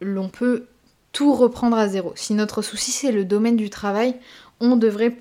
l'on 0.00 0.28
peut 0.28 0.66
tout 1.12 1.32
reprendre 1.32 1.76
à 1.76 1.86
zéro. 1.86 2.12
Si 2.16 2.34
notre 2.34 2.60
souci 2.60 2.90
c'est 2.90 3.12
le 3.12 3.24
domaine 3.24 3.56
du 3.56 3.70
travail, 3.70 4.16
on 4.58 4.74
devrait 4.76 5.16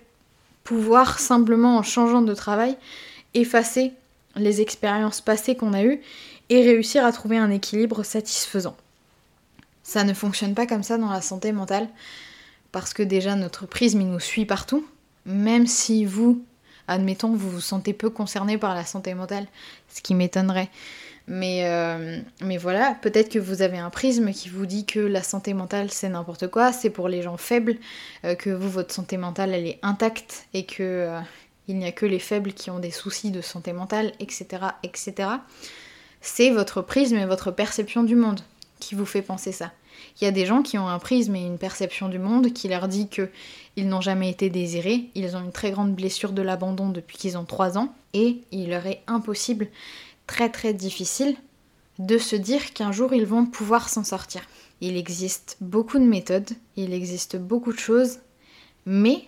pouvoir 0.63 1.19
simplement 1.19 1.77
en 1.77 1.83
changeant 1.83 2.23
de 2.23 2.33
travail 2.33 2.77
effacer 3.33 3.93
les 4.35 4.61
expériences 4.61 5.21
passées 5.21 5.55
qu'on 5.55 5.73
a 5.73 5.83
eues 5.83 6.01
et 6.49 6.61
réussir 6.61 7.05
à 7.05 7.11
trouver 7.11 7.37
un 7.37 7.49
équilibre 7.49 8.03
satisfaisant. 8.03 8.75
Ça 9.83 10.03
ne 10.03 10.13
fonctionne 10.13 10.53
pas 10.53 10.67
comme 10.67 10.83
ça 10.83 10.97
dans 10.97 11.09
la 11.09 11.21
santé 11.21 11.51
mentale 11.51 11.87
parce 12.71 12.93
que 12.93 13.03
déjà 13.03 13.35
notre 13.35 13.65
prisme 13.65 14.01
il 14.01 14.09
nous 14.09 14.19
suit 14.19 14.45
partout, 14.45 14.85
même 15.25 15.67
si 15.67 16.05
vous, 16.05 16.43
admettons, 16.87 17.35
vous 17.35 17.49
vous 17.49 17.61
sentez 17.61 17.93
peu 17.93 18.09
concerné 18.09 18.57
par 18.57 18.75
la 18.75 18.85
santé 18.85 19.13
mentale, 19.13 19.47
ce 19.93 20.01
qui 20.01 20.15
m'étonnerait. 20.15 20.69
Mais, 21.27 21.65
euh, 21.65 22.19
voilà, 22.59 22.97
peut-être 23.01 23.29
que 23.29 23.39
vous 23.39 23.61
avez 23.61 23.77
un 23.77 23.89
prisme 23.89 24.31
qui 24.31 24.49
vous 24.49 24.65
dit 24.65 24.85
que 24.85 24.99
la 24.99 25.23
santé 25.23 25.53
mentale 25.53 25.91
c'est 25.91 26.09
n'importe 26.09 26.47
quoi, 26.47 26.73
c'est 26.73 26.89
pour 26.89 27.07
les 27.07 27.21
gens 27.21 27.37
faibles, 27.37 27.77
euh, 28.25 28.35
que 28.35 28.49
vous, 28.49 28.69
votre 28.69 28.93
santé 28.93 29.17
mentale 29.17 29.53
elle 29.53 29.67
est 29.67 29.79
intacte 29.83 30.45
et 30.53 30.65
que 30.65 30.83
euh, 30.83 31.19
il 31.67 31.77
n'y 31.77 31.85
a 31.85 31.91
que 31.91 32.05
les 32.05 32.19
faibles 32.19 32.53
qui 32.53 32.69
ont 32.69 32.79
des 32.79 32.91
soucis 32.91 33.31
de 33.31 33.41
santé 33.41 33.73
mentale, 33.73 34.13
etc. 34.19 34.45
etc. 34.83 35.29
C'est 36.21 36.49
votre 36.49 36.81
prisme 36.81 37.17
et 37.17 37.25
votre 37.25 37.51
perception 37.51 38.03
du 38.03 38.15
monde 38.15 38.41
qui 38.79 38.95
vous 38.95 39.05
fait 39.05 39.21
penser 39.21 39.51
ça. 39.51 39.71
Il 40.19 40.25
y 40.25 40.27
a 40.27 40.31
des 40.31 40.45
gens 40.45 40.63
qui 40.63 40.77
ont 40.77 40.87
un 40.87 40.99
prisme 40.99 41.35
et 41.35 41.45
une 41.45 41.57
perception 41.57 42.09
du 42.09 42.19
monde 42.19 42.53
qui 42.53 42.67
leur 42.67 42.87
dit 42.87 43.07
que 43.07 43.29
ils 43.75 43.87
n'ont 43.87 44.01
jamais 44.01 44.29
été 44.29 44.49
désirés, 44.49 45.09
ils 45.15 45.35
ont 45.35 45.43
une 45.43 45.51
très 45.51 45.71
grande 45.71 45.95
blessure 45.95 46.31
de 46.31 46.41
l'abandon 46.41 46.89
depuis 46.89 47.17
qu'ils 47.17 47.37
ont 47.37 47.45
3 47.45 47.77
ans, 47.77 47.93
et 48.13 48.41
il 48.51 48.69
leur 48.69 48.85
est 48.87 49.01
impossible, 49.07 49.67
très 50.27 50.49
très 50.49 50.73
difficile, 50.73 51.35
de 51.99 52.17
se 52.17 52.35
dire 52.35 52.73
qu'un 52.73 52.91
jour 52.91 53.13
ils 53.13 53.25
vont 53.25 53.45
pouvoir 53.45 53.89
s'en 53.89 54.03
sortir. 54.03 54.41
Il 54.81 54.97
existe 54.97 55.57
beaucoup 55.61 55.99
de 55.99 56.05
méthodes, 56.05 56.49
il 56.75 56.93
existe 56.93 57.37
beaucoup 57.37 57.71
de 57.71 57.79
choses, 57.79 58.17
mais 58.85 59.27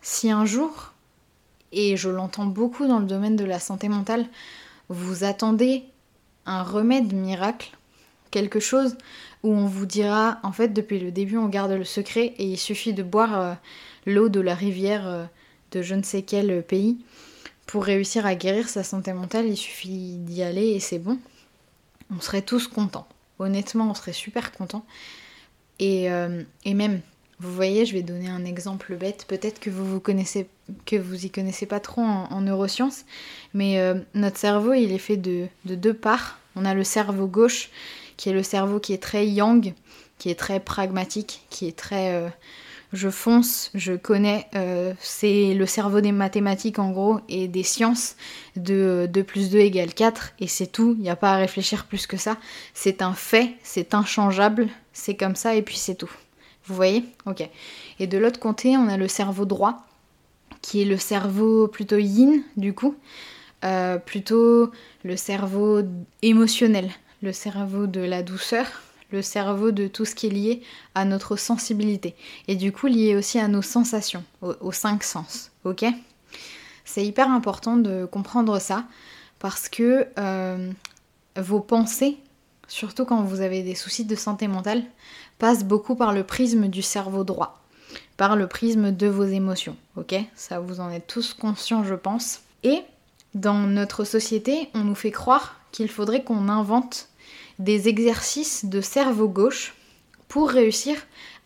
si 0.00 0.30
un 0.30 0.46
jour 0.46 0.93
et 1.74 1.96
je 1.96 2.08
l'entends 2.08 2.46
beaucoup 2.46 2.86
dans 2.86 2.98
le 2.98 3.06
domaine 3.06 3.36
de 3.36 3.44
la 3.44 3.58
santé 3.58 3.88
mentale, 3.88 4.26
vous 4.88 5.24
attendez 5.24 5.84
un 6.46 6.62
remède 6.62 7.12
miracle, 7.12 7.70
quelque 8.30 8.60
chose 8.60 8.96
où 9.42 9.52
on 9.52 9.66
vous 9.66 9.86
dira, 9.86 10.38
en 10.42 10.52
fait, 10.52 10.68
depuis 10.68 10.98
le 10.98 11.10
début, 11.10 11.36
on 11.36 11.48
garde 11.48 11.72
le 11.72 11.84
secret 11.84 12.34
et 12.38 12.44
il 12.44 12.58
suffit 12.58 12.94
de 12.94 13.02
boire 13.02 13.40
euh, 13.40 13.54
l'eau 14.06 14.28
de 14.28 14.40
la 14.40 14.54
rivière 14.54 15.06
euh, 15.06 15.24
de 15.72 15.82
je 15.82 15.94
ne 15.94 16.02
sais 16.02 16.22
quel 16.22 16.62
pays 16.62 16.98
pour 17.66 17.84
réussir 17.84 18.26
à 18.26 18.34
guérir 18.34 18.68
sa 18.68 18.82
santé 18.82 19.12
mentale, 19.12 19.46
il 19.46 19.56
suffit 19.56 20.16
d'y 20.18 20.42
aller 20.42 20.68
et 20.68 20.80
c'est 20.80 20.98
bon. 20.98 21.18
On 22.14 22.20
serait 22.20 22.42
tous 22.42 22.68
contents. 22.68 23.08
Honnêtement, 23.38 23.90
on 23.90 23.94
serait 23.94 24.12
super 24.12 24.52
contents. 24.52 24.84
Et, 25.78 26.10
euh, 26.10 26.42
et 26.64 26.74
même, 26.74 27.00
vous 27.40 27.52
voyez, 27.52 27.84
je 27.84 27.94
vais 27.94 28.02
donner 28.02 28.28
un 28.28 28.44
exemple 28.44 28.96
bête. 28.96 29.24
Peut-être 29.26 29.60
que 29.60 29.70
vous 29.70 29.84
vous 29.84 30.00
connaissez, 30.00 30.46
que 30.86 30.96
vous 30.96 31.26
y 31.26 31.30
connaissez 31.30 31.66
pas 31.66 31.80
trop 31.80 32.02
en, 32.02 32.40
neurosciences, 32.40 33.04
mais 33.52 33.78
euh, 33.78 33.94
notre 34.14 34.38
cerveau, 34.38 34.72
il 34.72 34.92
est 34.92 34.98
fait 34.98 35.16
de, 35.16 35.48
deux 35.64 35.94
parts. 35.94 36.38
On 36.56 36.64
a 36.64 36.74
le 36.74 36.84
cerveau 36.84 37.26
gauche, 37.26 37.70
qui 38.16 38.28
est 38.28 38.32
le 38.32 38.42
cerveau 38.42 38.78
qui 38.78 38.92
est 38.92 39.02
très 39.02 39.26
yang, 39.26 39.74
qui 40.18 40.30
est 40.30 40.38
très 40.38 40.60
pragmatique, 40.60 41.42
qui 41.50 41.66
est 41.66 41.76
très 41.76 42.14
euh, 42.14 42.28
je 42.94 43.10
fonce, 43.10 43.70
je 43.74 43.92
connais. 43.94 44.46
Euh, 44.54 44.94
c'est 45.00 45.52
le 45.54 45.66
cerveau 45.66 46.00
des 46.00 46.12
mathématiques 46.12 46.78
en 46.78 46.92
gros 46.92 47.20
et 47.28 47.48
des 47.48 47.64
sciences 47.64 48.16
de 48.56 49.08
2 49.12 49.24
plus 49.24 49.50
2 49.50 49.58
égale 49.58 49.92
4 49.92 50.34
et 50.38 50.46
c'est 50.46 50.68
tout. 50.68 50.94
Il 50.96 51.02
n'y 51.02 51.10
a 51.10 51.16
pas 51.16 51.32
à 51.32 51.36
réfléchir 51.36 51.86
plus 51.86 52.06
que 52.06 52.16
ça. 52.16 52.36
C'est 52.72 53.02
un 53.02 53.12
fait, 53.12 53.54
c'est 53.62 53.94
inchangeable, 53.94 54.68
c'est 54.92 55.16
comme 55.16 55.34
ça 55.34 55.56
et 55.56 55.62
puis 55.62 55.76
c'est 55.76 55.96
tout. 55.96 56.10
Vous 56.66 56.74
voyez 56.74 57.04
Ok. 57.26 57.48
Et 57.98 58.06
de 58.06 58.18
l'autre 58.18 58.40
côté, 58.40 58.76
on 58.76 58.88
a 58.88 58.96
le 58.96 59.08
cerveau 59.08 59.44
droit, 59.44 59.86
qui 60.62 60.80
est 60.80 60.86
le 60.86 60.96
cerveau 60.96 61.68
plutôt 61.68 61.98
yin, 61.98 62.42
du 62.56 62.74
coup. 62.74 62.94
Euh, 63.64 63.98
plutôt 63.98 64.70
le 65.04 65.16
cerveau 65.16 65.80
émotionnel, 66.20 66.90
le 67.22 67.32
cerveau 67.32 67.86
de 67.86 68.00
la 68.00 68.22
douceur, 68.22 68.66
le 69.10 69.22
cerveau 69.22 69.70
de 69.70 69.86
tout 69.86 70.04
ce 70.04 70.14
qui 70.14 70.26
est 70.26 70.30
lié 70.30 70.62
à 70.94 71.04
notre 71.04 71.36
sensibilité. 71.36 72.14
Et 72.46 72.56
du 72.56 72.72
coup, 72.72 72.86
lié 72.86 73.16
aussi 73.16 73.38
à 73.38 73.48
nos 73.48 73.62
sensations, 73.62 74.24
aux, 74.42 74.72
cinq 74.72 75.02
sens. 75.02 75.50
Ok 75.64 75.84
C'est 76.84 77.06
hyper 77.06 77.30
important 77.30 77.76
de 77.76 78.04
comprendre 78.04 78.58
ça, 78.58 78.84
parce 79.38 79.68
que 79.68 80.06
euh, 80.18 80.70
vos 81.36 81.60
pensées, 81.60 82.18
surtout 82.68 83.04
quand 83.04 83.22
vous 83.22 83.40
avez 83.40 83.62
des 83.62 83.74
soucis 83.74 84.04
de 84.04 84.16
santé 84.16 84.46
mentale, 84.46 84.82
passe 85.38 85.64
beaucoup 85.64 85.94
par 85.94 86.12
le 86.12 86.24
prisme 86.24 86.68
du 86.68 86.82
cerveau 86.82 87.24
droit, 87.24 87.62
par 88.16 88.36
le 88.36 88.46
prisme 88.46 88.92
de 88.92 89.06
vos 89.06 89.24
émotions, 89.24 89.76
ok? 89.96 90.14
Ça, 90.34 90.60
vous 90.60 90.80
en 90.80 90.90
êtes 90.90 91.06
tous 91.06 91.34
conscients, 91.34 91.84
je 91.84 91.94
pense. 91.94 92.40
Et 92.62 92.82
dans 93.34 93.66
notre 93.66 94.04
société, 94.04 94.68
on 94.74 94.80
nous 94.80 94.94
fait 94.94 95.10
croire 95.10 95.56
qu'il 95.72 95.88
faudrait 95.88 96.22
qu'on 96.22 96.48
invente 96.48 97.08
des 97.58 97.88
exercices 97.88 98.64
de 98.64 98.80
cerveau 98.80 99.28
gauche 99.28 99.74
pour 100.28 100.50
réussir 100.50 100.96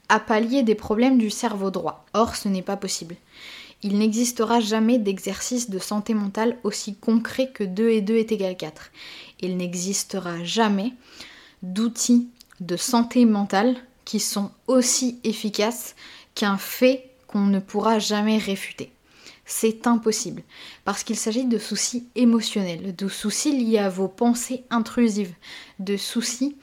à 0.09 0.21
pallier 0.21 0.63
des 0.63 0.75
problèmes 0.75 1.19
du 1.19 1.31
cerveau 1.31 1.71
droit. 1.71 2.07
Or, 2.15 2.37
ce 2.37 2.49
n'est 2.49 2.63
pas 2.63 2.77
possible. 2.77 3.17
Il 3.83 3.99
n'existera 3.99 4.61
jamais 4.61 4.99
d'exercice 4.99 5.71
de 5.71 5.79
santé 5.79 6.15
mentale 6.15 6.59
aussi 6.65 6.97
concret 6.97 7.51
que 7.53 7.65
2 7.65 7.91
et 7.91 8.01
2 8.01 8.17
est 8.17 8.33
égal 8.33 8.57
4. 8.57 8.91
Il 9.41 9.57
n'existera 9.57 10.43
jamais 10.43 10.95
d'outils 11.63 12.29
de 12.61 12.77
santé 12.77 13.25
mentale 13.25 13.77
qui 14.05 14.21
sont 14.21 14.51
aussi 14.67 15.21
efficaces 15.25 15.95
qu'un 16.35 16.57
fait 16.57 17.11
qu'on 17.27 17.47
ne 17.47 17.59
pourra 17.59 17.99
jamais 17.99 18.39
réfuter. 18.39 18.91
C'est 19.45 19.87
impossible, 19.87 20.43
parce 20.85 21.05
qu'il 21.05 21.17
s'agit 21.17 21.47
de 21.47 21.59
soucis 21.59 22.07
émotionnels, 22.15 22.95
de 22.95 23.09
soucis 23.09 23.53
liés 23.53 23.79
à 23.79 23.89
vos 23.89 24.09
pensées 24.09 24.65
intrusives, 24.71 25.35
de 25.79 25.97
soucis 25.97 26.57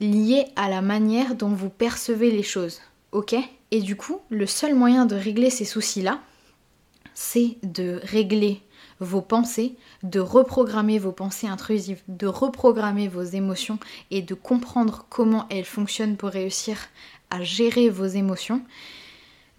liés 0.00 0.46
à 0.56 0.68
la 0.68 0.80
manière 0.80 1.34
dont 1.34 1.48
vous 1.48 1.70
percevez 1.70 2.30
les 2.30 2.42
choses. 2.42 2.80
Ok? 3.12 3.34
Et 3.72 3.80
du 3.80 3.96
coup, 3.96 4.18
le 4.30 4.46
seul 4.46 4.74
moyen 4.74 5.06
de 5.06 5.16
régler 5.16 5.50
ces 5.50 5.64
soucis-là, 5.64 6.20
c'est 7.14 7.56
de 7.62 8.00
régler 8.04 8.62
vos 9.00 9.22
pensées, 9.22 9.74
de 10.02 10.20
reprogrammer 10.20 10.98
vos 10.98 11.12
pensées 11.12 11.46
intrusives, 11.46 12.02
de 12.08 12.26
reprogrammer 12.26 13.08
vos 13.08 13.22
émotions 13.22 13.78
et 14.10 14.22
de 14.22 14.34
comprendre 14.34 15.06
comment 15.08 15.46
elles 15.50 15.64
fonctionnent 15.64 16.16
pour 16.16 16.30
réussir 16.30 16.76
à 17.30 17.42
gérer 17.42 17.88
vos 17.88 18.06
émotions, 18.06 18.62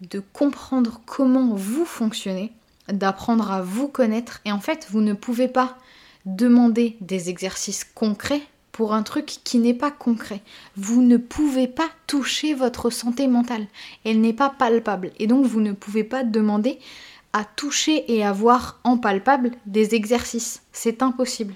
de 0.00 0.20
comprendre 0.32 1.00
comment 1.06 1.54
vous 1.54 1.84
fonctionnez, 1.84 2.52
d'apprendre 2.88 3.50
à 3.50 3.62
vous 3.62 3.88
connaître. 3.88 4.40
Et 4.44 4.52
en 4.52 4.60
fait, 4.60 4.86
vous 4.90 5.00
ne 5.00 5.14
pouvez 5.14 5.48
pas 5.48 5.76
demander 6.24 6.96
des 7.00 7.30
exercices 7.30 7.84
concrets 7.84 8.42
pour 8.72 8.94
un 8.94 9.02
truc 9.02 9.26
qui 9.44 9.58
n'est 9.58 9.74
pas 9.74 9.90
concret. 9.90 10.40
Vous 10.76 11.02
ne 11.02 11.18
pouvez 11.18 11.68
pas 11.68 11.88
toucher 12.06 12.54
votre 12.54 12.90
santé 12.90 13.28
mentale. 13.28 13.66
Elle 14.04 14.20
n'est 14.20 14.32
pas 14.32 14.50
palpable. 14.50 15.12
Et 15.18 15.26
donc 15.26 15.44
vous 15.44 15.60
ne 15.60 15.72
pouvez 15.72 16.04
pas 16.04 16.24
demander 16.24 16.78
à 17.32 17.44
toucher 17.44 18.12
et 18.12 18.24
à 18.24 18.32
voir 18.32 18.80
en 18.84 18.98
palpable 18.98 19.52
des 19.66 19.94
exercices. 19.94 20.62
C'est 20.72 21.02
impossible. 21.02 21.54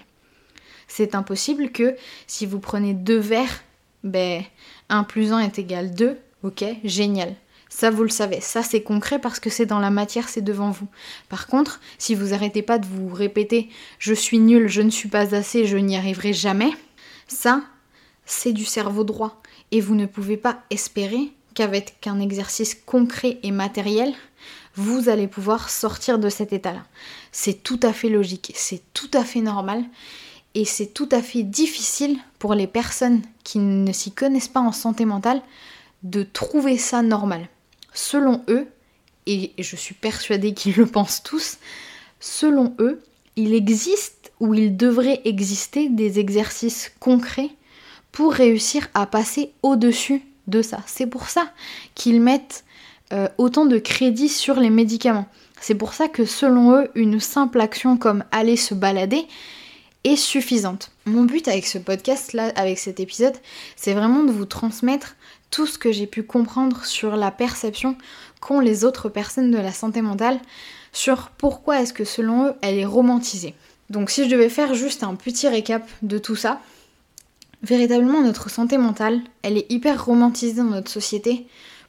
C'est 0.88 1.14
impossible 1.14 1.70
que 1.70 1.96
si 2.26 2.46
vous 2.46 2.60
prenez 2.60 2.94
deux 2.94 3.18
verres, 3.18 3.62
ben 4.04 4.42
1 4.88 5.04
plus 5.04 5.32
1 5.32 5.40
est 5.40 5.58
égal 5.58 5.94
2, 5.94 6.16
ok, 6.42 6.64
génial. 6.84 7.34
Ça, 7.68 7.90
vous 7.90 8.04
le 8.04 8.08
savez. 8.08 8.40
Ça, 8.40 8.62
c'est 8.62 8.82
concret 8.82 9.18
parce 9.18 9.40
que 9.40 9.50
c'est 9.50 9.66
dans 9.66 9.80
la 9.80 9.90
matière, 9.90 10.28
c'est 10.28 10.40
devant 10.40 10.70
vous. 10.70 10.86
Par 11.28 11.46
contre, 11.46 11.80
si 11.98 12.14
vous 12.14 12.32
arrêtez 12.32 12.62
pas 12.62 12.78
de 12.78 12.86
vous 12.86 13.12
répéter 13.12 13.68
je 13.98 14.14
suis 14.14 14.38
nul, 14.38 14.68
je 14.68 14.82
ne 14.82 14.90
suis 14.90 15.08
pas 15.08 15.34
assez, 15.34 15.66
je 15.66 15.76
n'y 15.76 15.96
arriverai 15.96 16.32
jamais, 16.32 16.70
ça, 17.26 17.62
c'est 18.24 18.52
du 18.52 18.64
cerveau 18.64 19.04
droit. 19.04 19.42
Et 19.72 19.80
vous 19.80 19.96
ne 19.96 20.06
pouvez 20.06 20.36
pas 20.36 20.62
espérer 20.70 21.32
qu'avec 21.54 22.06
un 22.06 22.20
exercice 22.20 22.74
concret 22.74 23.38
et 23.42 23.50
matériel, 23.50 24.14
vous 24.76 25.08
allez 25.08 25.26
pouvoir 25.26 25.70
sortir 25.70 26.18
de 26.18 26.28
cet 26.28 26.52
état-là. 26.52 26.84
C'est 27.32 27.62
tout 27.62 27.80
à 27.82 27.92
fait 27.92 28.08
logique, 28.08 28.52
c'est 28.54 28.82
tout 28.92 29.10
à 29.14 29.24
fait 29.24 29.40
normal 29.40 29.84
et 30.54 30.64
c'est 30.64 30.86
tout 30.86 31.08
à 31.12 31.22
fait 31.22 31.42
difficile 31.42 32.18
pour 32.38 32.54
les 32.54 32.66
personnes 32.66 33.22
qui 33.42 33.58
ne 33.58 33.92
s'y 33.92 34.12
connaissent 34.12 34.48
pas 34.48 34.60
en 34.60 34.72
santé 34.72 35.04
mentale 35.04 35.42
de 36.02 36.22
trouver 36.22 36.78
ça 36.78 37.02
normal. 37.02 37.48
Selon 37.92 38.42
eux, 38.48 38.66
et 39.26 39.52
je 39.58 39.76
suis 39.76 39.94
persuadée 39.94 40.54
qu'ils 40.54 40.76
le 40.76 40.86
pensent 40.86 41.22
tous, 41.22 41.58
selon 42.20 42.74
eux, 42.78 43.02
il 43.36 43.54
existe 43.54 44.32
ou 44.40 44.54
il 44.54 44.76
devrait 44.76 45.20
exister 45.24 45.88
des 45.88 46.18
exercices 46.18 46.92
concrets 47.00 47.50
pour 48.12 48.32
réussir 48.32 48.88
à 48.94 49.06
passer 49.06 49.52
au-dessus 49.62 50.22
de 50.46 50.62
ça. 50.62 50.80
C'est 50.86 51.06
pour 51.06 51.28
ça 51.28 51.52
qu'ils 51.94 52.20
mettent 52.20 52.64
euh, 53.12 53.28
autant 53.38 53.66
de 53.66 53.78
crédit 53.78 54.28
sur 54.28 54.58
les 54.58 54.70
médicaments. 54.70 55.26
C'est 55.60 55.74
pour 55.74 55.94
ça 55.94 56.08
que 56.08 56.24
selon 56.24 56.76
eux, 56.76 56.90
une 56.94 57.20
simple 57.20 57.60
action 57.60 57.96
comme 57.96 58.24
aller 58.30 58.56
se 58.56 58.74
balader 58.74 59.26
est 60.04 60.16
suffisante. 60.16 60.92
Mon 61.04 61.24
but 61.24 61.48
avec 61.48 61.66
ce 61.66 61.78
podcast 61.78 62.32
là, 62.32 62.52
avec 62.56 62.78
cet 62.78 63.00
épisode, 63.00 63.34
c'est 63.74 63.94
vraiment 63.94 64.22
de 64.22 64.30
vous 64.30 64.44
transmettre 64.44 65.16
tout 65.50 65.66
ce 65.66 65.78
que 65.78 65.92
j'ai 65.92 66.06
pu 66.06 66.22
comprendre 66.22 66.84
sur 66.84 67.16
la 67.16 67.30
perception 67.30 67.96
qu'ont 68.40 68.60
les 68.60 68.84
autres 68.84 69.08
personnes 69.08 69.50
de 69.50 69.58
la 69.58 69.72
santé 69.72 70.02
mentale, 70.02 70.38
sur 70.92 71.30
pourquoi 71.38 71.80
est-ce 71.80 71.92
que 71.92 72.04
selon 72.04 72.46
eux 72.46 72.54
elle 72.62 72.78
est 72.78 72.84
romantisée. 72.84 73.54
Donc 73.90 74.10
si 74.10 74.24
je 74.24 74.30
devais 74.30 74.48
faire 74.48 74.74
juste 74.74 75.02
un 75.02 75.14
petit 75.14 75.48
récap 75.48 75.88
de 76.02 76.18
tout 76.18 76.36
ça, 76.36 76.60
véritablement 77.62 78.22
notre 78.22 78.50
santé 78.50 78.78
mentale, 78.78 79.20
elle 79.42 79.58
est 79.58 79.70
hyper 79.70 80.04
romantisée 80.04 80.54
dans 80.54 80.64
notre 80.64 80.90
société 80.90 81.46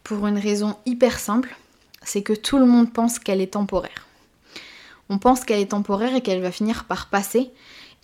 pour 0.07 0.25
une 0.25 0.37
raison 0.37 0.77
hyper 0.85 1.19
simple, 1.19 1.53
c'est 2.01 2.21
que 2.21 2.31
tout 2.31 2.57
le 2.57 2.65
monde 2.65 2.93
pense 2.93 3.19
qu'elle 3.19 3.41
est 3.41 3.53
temporaire. 3.53 4.07
On 5.09 5.17
pense 5.17 5.43
qu'elle 5.43 5.59
est 5.59 5.71
temporaire 5.71 6.15
et 6.15 6.21
qu'elle 6.21 6.41
va 6.41 6.51
finir 6.51 6.85
par 6.85 7.09
passer, 7.09 7.51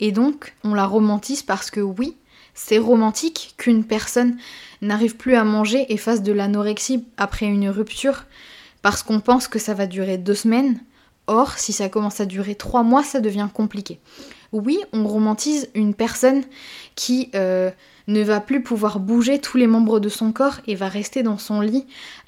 et 0.02 0.12
donc 0.12 0.54
on 0.66 0.74
la 0.74 0.86
romantise 0.86 1.44
parce 1.44 1.72
que 1.72 1.80
oui, 1.80 2.18
c'est 2.54 2.78
romantique 2.78 3.56
qu'une 3.58 3.86
personne 3.86 4.36
n'arrive 4.82 5.16
plus 5.16 5.36
à 5.36 5.46
manger 5.46 5.86
et 5.94 5.98
fasse 5.98 6.22
de 6.22 6.34
l'anorexie 6.34 7.06
après 7.16 7.46
une 7.46 7.70
rupture 7.70 8.26
parce 8.82 9.02
qu'on 9.02 9.22
pense 9.22 9.48
que 9.48 9.58
ça 9.58 9.74
va 9.74 9.88
durer 9.88 10.18
deux 10.18 10.36
semaines. 10.36 10.82
Or, 11.28 11.58
si 11.58 11.72
ça 11.72 11.88
commence 11.88 12.20
à 12.20 12.26
durer 12.26 12.56
trois 12.56 12.84
mois, 12.84 13.04
ça 13.04 13.22
devient 13.22 13.48
compliqué. 13.54 14.02
Oui, 14.52 14.78
on 14.92 15.08
romantise 15.08 15.70
une 15.74 15.94
personne 15.94 16.44
qui 16.96 17.30
euh, 17.34 17.72
ne 18.08 18.24
va 18.24 18.40
plus 18.40 18.62
pouvoir 18.62 19.00
bouger 19.00 19.40
tous 19.40 19.58
les 19.58 19.68
membres 19.68 20.00
de 20.00 20.10
son 20.10 20.32
corps 20.32 20.60
et 20.68 20.76
va 20.76 20.90
rester 20.90 21.24
dans 21.24 21.38
son 21.38 21.62
lit 21.62 21.86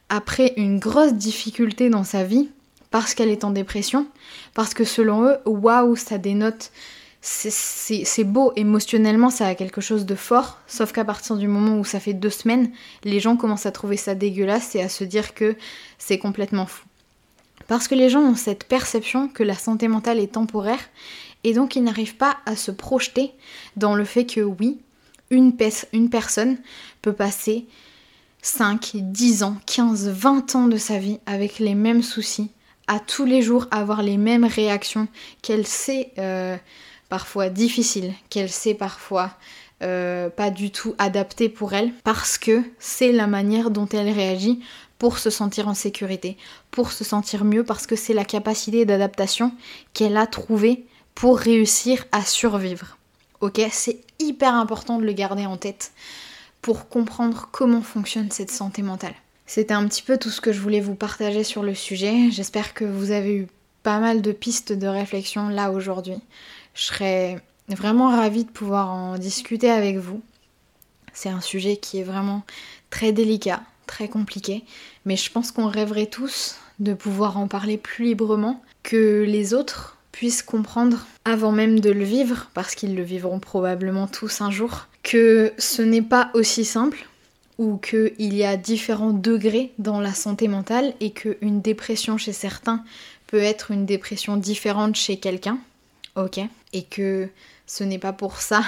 après 0.09 0.53
une 0.57 0.79
grosse 0.79 1.13
difficulté 1.13 1.89
dans 1.89 2.03
sa 2.03 2.23
vie 2.23 2.49
parce 2.91 3.13
qu'elle 3.13 3.29
est 3.29 3.43
en 3.43 3.51
dépression, 3.51 4.07
parce 4.53 4.73
que 4.73 4.85
selon 4.85 5.25
eux, 5.25 5.37
waouh, 5.45 5.95
ça 5.95 6.17
dénote 6.17 6.71
c'est 7.25 8.23
beau 8.23 8.53
émotionnellement, 8.55 9.31
ça 9.31 9.47
a 9.47 9.55
quelque 9.55 9.81
chose 9.81 10.05
de 10.05 10.13
fort, 10.13 10.59
sauf 10.67 10.91
qu'à 10.91 11.03
partir 11.03 11.37
du 11.37 11.47
moment 11.47 11.79
où 11.79 11.83
ça 11.83 11.99
fait 11.99 12.13
deux 12.13 12.29
semaines, 12.29 12.71
les 13.03 13.19
gens 13.19 13.35
commencent 13.35 13.65
à 13.65 13.71
trouver 13.71 13.97
ça 13.97 14.13
dégueulasse 14.13 14.75
et 14.75 14.81
à 14.81 14.89
se 14.89 15.03
dire 15.03 15.33
que 15.33 15.55
c'est 15.97 16.19
complètement 16.19 16.67
fou. 16.67 16.85
Parce 17.67 17.87
que 17.87 17.95
les 17.95 18.09
gens 18.09 18.21
ont 18.21 18.35
cette 18.35 18.65
perception 18.65 19.27
que 19.27 19.41
la 19.41 19.55
santé 19.55 19.87
mentale 19.87 20.19
est 20.19 20.33
temporaire 20.33 20.79
et 21.43 21.53
donc 21.53 21.75
ils 21.75 21.83
n'arrivent 21.83 22.15
pas 22.15 22.37
à 22.45 22.55
se 22.55 22.69
projeter 22.69 23.31
dans 23.75 23.95
le 23.95 24.05
fait 24.05 24.25
que 24.25 24.41
oui, 24.41 24.77
une, 25.29 25.55
personne 26.09 26.57
peut 27.01 27.13
passer 27.13 27.65
5, 28.41 28.91
10 28.95 29.43
ans, 29.43 29.57
15, 29.65 30.09
20 30.09 30.55
ans 30.55 30.67
de 30.67 30.77
sa 30.77 30.97
vie 30.97 31.19
avec 31.25 31.59
les 31.59 31.75
mêmes 31.75 32.03
soucis, 32.03 32.51
à 32.87 32.99
tous 32.99 33.25
les 33.25 33.41
jours 33.41 33.67
avoir 33.71 34.03
les 34.03 34.17
mêmes 34.17 34.45
réactions, 34.45 35.07
qu'elle 35.41 35.67
sait... 35.67 36.11
Euh, 36.17 36.57
parfois 37.09 37.49
difficile, 37.49 38.13
qu'elle 38.29 38.49
sait 38.49 38.73
parfois 38.73 39.31
euh, 39.83 40.29
pas 40.29 40.49
du 40.49 40.71
tout 40.71 40.95
adapter 40.97 41.49
pour 41.49 41.73
elle, 41.73 41.91
parce 42.03 42.37
que 42.37 42.63
c'est 42.79 43.11
la 43.11 43.27
manière 43.27 43.71
dont 43.71 43.87
elle 43.87 44.09
réagit 44.09 44.59
pour 44.97 45.17
se 45.17 45.29
sentir 45.29 45.67
en 45.67 45.73
sécurité, 45.73 46.37
pour 46.71 46.91
se 46.91 47.03
sentir 47.03 47.43
mieux, 47.43 47.63
parce 47.63 47.85
que 47.85 47.95
c'est 47.95 48.13
la 48.13 48.25
capacité 48.25 48.85
d'adaptation 48.85 49.51
qu'elle 49.93 50.17
a 50.17 50.27
trouvée 50.27 50.85
pour 51.13 51.37
réussir 51.37 52.05
à 52.11 52.23
survivre. 52.23 52.97
C'est 53.71 54.01
hyper 54.19 54.53
important 54.53 54.99
de 54.99 55.05
le 55.05 55.13
garder 55.13 55.45
en 55.45 55.57
tête 55.57 55.91
pour 56.61 56.89
comprendre 56.89 57.49
comment 57.51 57.81
fonctionne 57.81 58.31
cette 58.31 58.51
santé 58.51 58.81
mentale. 58.81 59.13
C'était 59.45 59.73
un 59.73 59.87
petit 59.87 60.01
peu 60.01 60.17
tout 60.17 60.29
ce 60.29 60.41
que 60.41 60.51
je 60.51 60.59
voulais 60.59 60.81
vous 60.81 60.95
partager 60.95 61.43
sur 61.43 61.61
le 61.61 61.75
sujet. 61.75 62.31
J'espère 62.31 62.73
que 62.73 62.85
vous 62.85 63.11
avez 63.11 63.35
eu 63.35 63.47
pas 63.83 63.99
mal 63.99 64.21
de 64.21 64.31
pistes 64.31 64.73
de 64.73 64.87
réflexion 64.87 65.49
là 65.49 65.71
aujourd'hui. 65.71 66.17
Je 66.73 66.81
serais 66.81 67.39
vraiment 67.67 68.09
ravie 68.09 68.45
de 68.45 68.49
pouvoir 68.49 68.89
en 68.89 69.17
discuter 69.17 69.69
avec 69.69 69.97
vous. 69.97 70.21
C'est 71.13 71.29
un 71.29 71.41
sujet 71.41 71.77
qui 71.77 71.99
est 71.99 72.03
vraiment 72.03 72.43
très 72.89 73.11
délicat, 73.11 73.61
très 73.85 74.09
compliqué, 74.09 74.63
mais 75.05 75.15
je 75.15 75.31
pense 75.31 75.51
qu'on 75.51 75.67
rêverait 75.67 76.07
tous 76.07 76.57
de 76.79 76.93
pouvoir 76.93 77.37
en 77.37 77.47
parler 77.47 77.77
plus 77.77 78.05
librement, 78.05 78.61
que 78.83 79.23
les 79.23 79.53
autres 79.53 79.97
puissent 80.11 80.43
comprendre 80.43 81.05
avant 81.25 81.51
même 81.51 81.79
de 81.79 81.89
le 81.89 82.03
vivre, 82.03 82.49
parce 82.53 82.75
qu'ils 82.75 82.95
le 82.95 83.03
vivront 83.03 83.39
probablement 83.39 84.07
tous 84.07 84.41
un 84.41 84.51
jour, 84.51 84.87
que 85.03 85.53
ce 85.57 85.81
n'est 85.81 86.01
pas 86.01 86.29
aussi 86.33 86.65
simple 86.65 87.07
ou 87.57 87.77
qu'il 87.77 88.33
y 88.33 88.43
a 88.43 88.57
différents 88.57 89.13
degrés 89.13 89.71
dans 89.79 89.99
la 89.99 90.13
santé 90.13 90.47
mentale 90.47 90.93
et 90.99 91.11
qu'une 91.11 91.61
dépression 91.61 92.17
chez 92.17 92.33
certains 92.33 92.83
peut 93.27 93.41
être 93.41 93.71
une 93.71 93.85
dépression 93.85 94.37
différente 94.37 94.95
chez 94.95 95.17
quelqu'un 95.17 95.57
ok, 96.15 96.39
et 96.73 96.83
que 96.83 97.29
ce 97.67 97.83
n'est 97.83 97.99
pas 97.99 98.13
pour 98.13 98.37
ça 98.37 98.63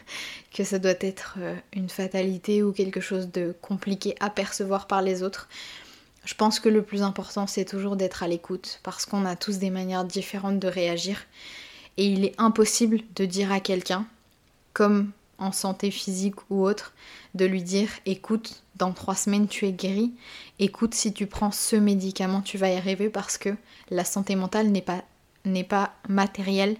que 0.54 0.64
ça 0.64 0.78
doit 0.78 0.94
être 1.00 1.36
euh, 1.38 1.54
une 1.72 1.88
fatalité 1.88 2.62
ou 2.62 2.72
quelque 2.72 3.00
chose 3.00 3.30
de 3.30 3.54
compliqué 3.60 4.14
à 4.20 4.30
percevoir 4.30 4.86
par 4.86 5.02
les 5.02 5.22
autres. 5.22 5.48
Je 6.24 6.34
pense 6.34 6.60
que 6.60 6.68
le 6.68 6.82
plus 6.82 7.02
important 7.02 7.46
c'est 7.46 7.64
toujours 7.64 7.96
d'être 7.96 8.22
à 8.22 8.28
l'écoute 8.28 8.80
parce 8.82 9.06
qu'on 9.06 9.24
a 9.24 9.36
tous 9.36 9.58
des 9.58 9.70
manières 9.70 10.04
différentes 10.04 10.58
de 10.58 10.68
réagir 10.68 11.26
et 12.00 12.06
il 12.06 12.24
est 12.24 12.34
impossible 12.38 13.02
de 13.14 13.26
dire 13.26 13.52
à 13.52 13.60
quelqu'un, 13.60 14.06
comme 14.72 15.10
en 15.38 15.52
santé 15.52 15.90
physique 15.90 16.36
ou 16.48 16.64
autre, 16.64 16.94
de 17.34 17.44
lui 17.44 17.62
dire 17.62 17.90
écoute, 18.06 18.62
dans 18.76 18.92
trois 18.92 19.14
semaines 19.14 19.48
tu 19.48 19.66
es 19.66 19.72
guéri, 19.72 20.10
écoute, 20.58 20.94
si 20.94 21.12
tu 21.12 21.26
prends 21.26 21.52
ce 21.52 21.76
médicament 21.76 22.40
tu 22.40 22.56
vas 22.56 22.70
y 22.70 22.76
arriver 22.76 23.10
parce 23.10 23.36
que 23.36 23.50
la 23.90 24.06
santé 24.06 24.34
mentale 24.34 24.68
n'est 24.68 24.80
pas 24.80 25.04
n'est 25.44 25.62
pas 25.62 25.92
matérielle, 26.08 26.76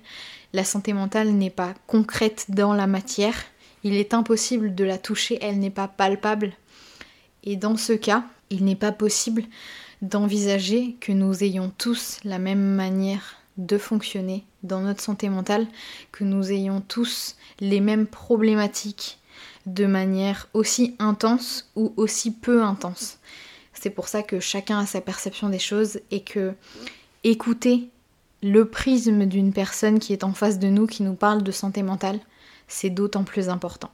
la 0.54 0.64
santé 0.64 0.94
mentale 0.94 1.32
n'est 1.32 1.50
pas 1.50 1.74
concrète 1.86 2.46
dans 2.48 2.72
la 2.72 2.86
matière, 2.86 3.36
il 3.84 3.96
est 3.96 4.14
impossible 4.14 4.74
de 4.74 4.84
la 4.84 4.96
toucher, 4.96 5.38
elle 5.42 5.58
n'est 5.58 5.68
pas 5.68 5.88
palpable. 5.88 6.54
Et 7.44 7.56
dans 7.56 7.76
ce 7.76 7.92
cas, 7.92 8.24
il 8.48 8.64
n'est 8.64 8.74
pas 8.74 8.92
possible 8.92 9.44
d'envisager 10.00 10.96
que 10.98 11.12
nous 11.12 11.44
ayons 11.44 11.70
tous 11.76 12.20
la 12.24 12.38
même 12.38 12.74
manière 12.74 13.39
de 13.56 13.78
fonctionner 13.78 14.44
dans 14.62 14.80
notre 14.80 15.02
santé 15.02 15.28
mentale, 15.28 15.66
que 16.12 16.24
nous 16.24 16.50
ayons 16.50 16.80
tous 16.80 17.36
les 17.60 17.80
mêmes 17.80 18.06
problématiques 18.06 19.18
de 19.66 19.86
manière 19.86 20.48
aussi 20.54 20.96
intense 20.98 21.70
ou 21.76 21.92
aussi 21.96 22.32
peu 22.32 22.62
intense. 22.62 23.18
C'est 23.72 23.90
pour 23.90 24.08
ça 24.08 24.22
que 24.22 24.40
chacun 24.40 24.80
a 24.80 24.86
sa 24.86 25.00
perception 25.00 25.48
des 25.48 25.58
choses 25.58 26.00
et 26.10 26.20
que 26.20 26.54
écouter 27.24 27.88
le 28.42 28.64
prisme 28.64 29.26
d'une 29.26 29.52
personne 29.52 29.98
qui 29.98 30.12
est 30.12 30.24
en 30.24 30.32
face 30.32 30.58
de 30.58 30.68
nous, 30.68 30.86
qui 30.86 31.02
nous 31.02 31.14
parle 31.14 31.42
de 31.42 31.52
santé 31.52 31.82
mentale, 31.82 32.20
c'est 32.68 32.90
d'autant 32.90 33.24
plus 33.24 33.48
important. 33.48 33.90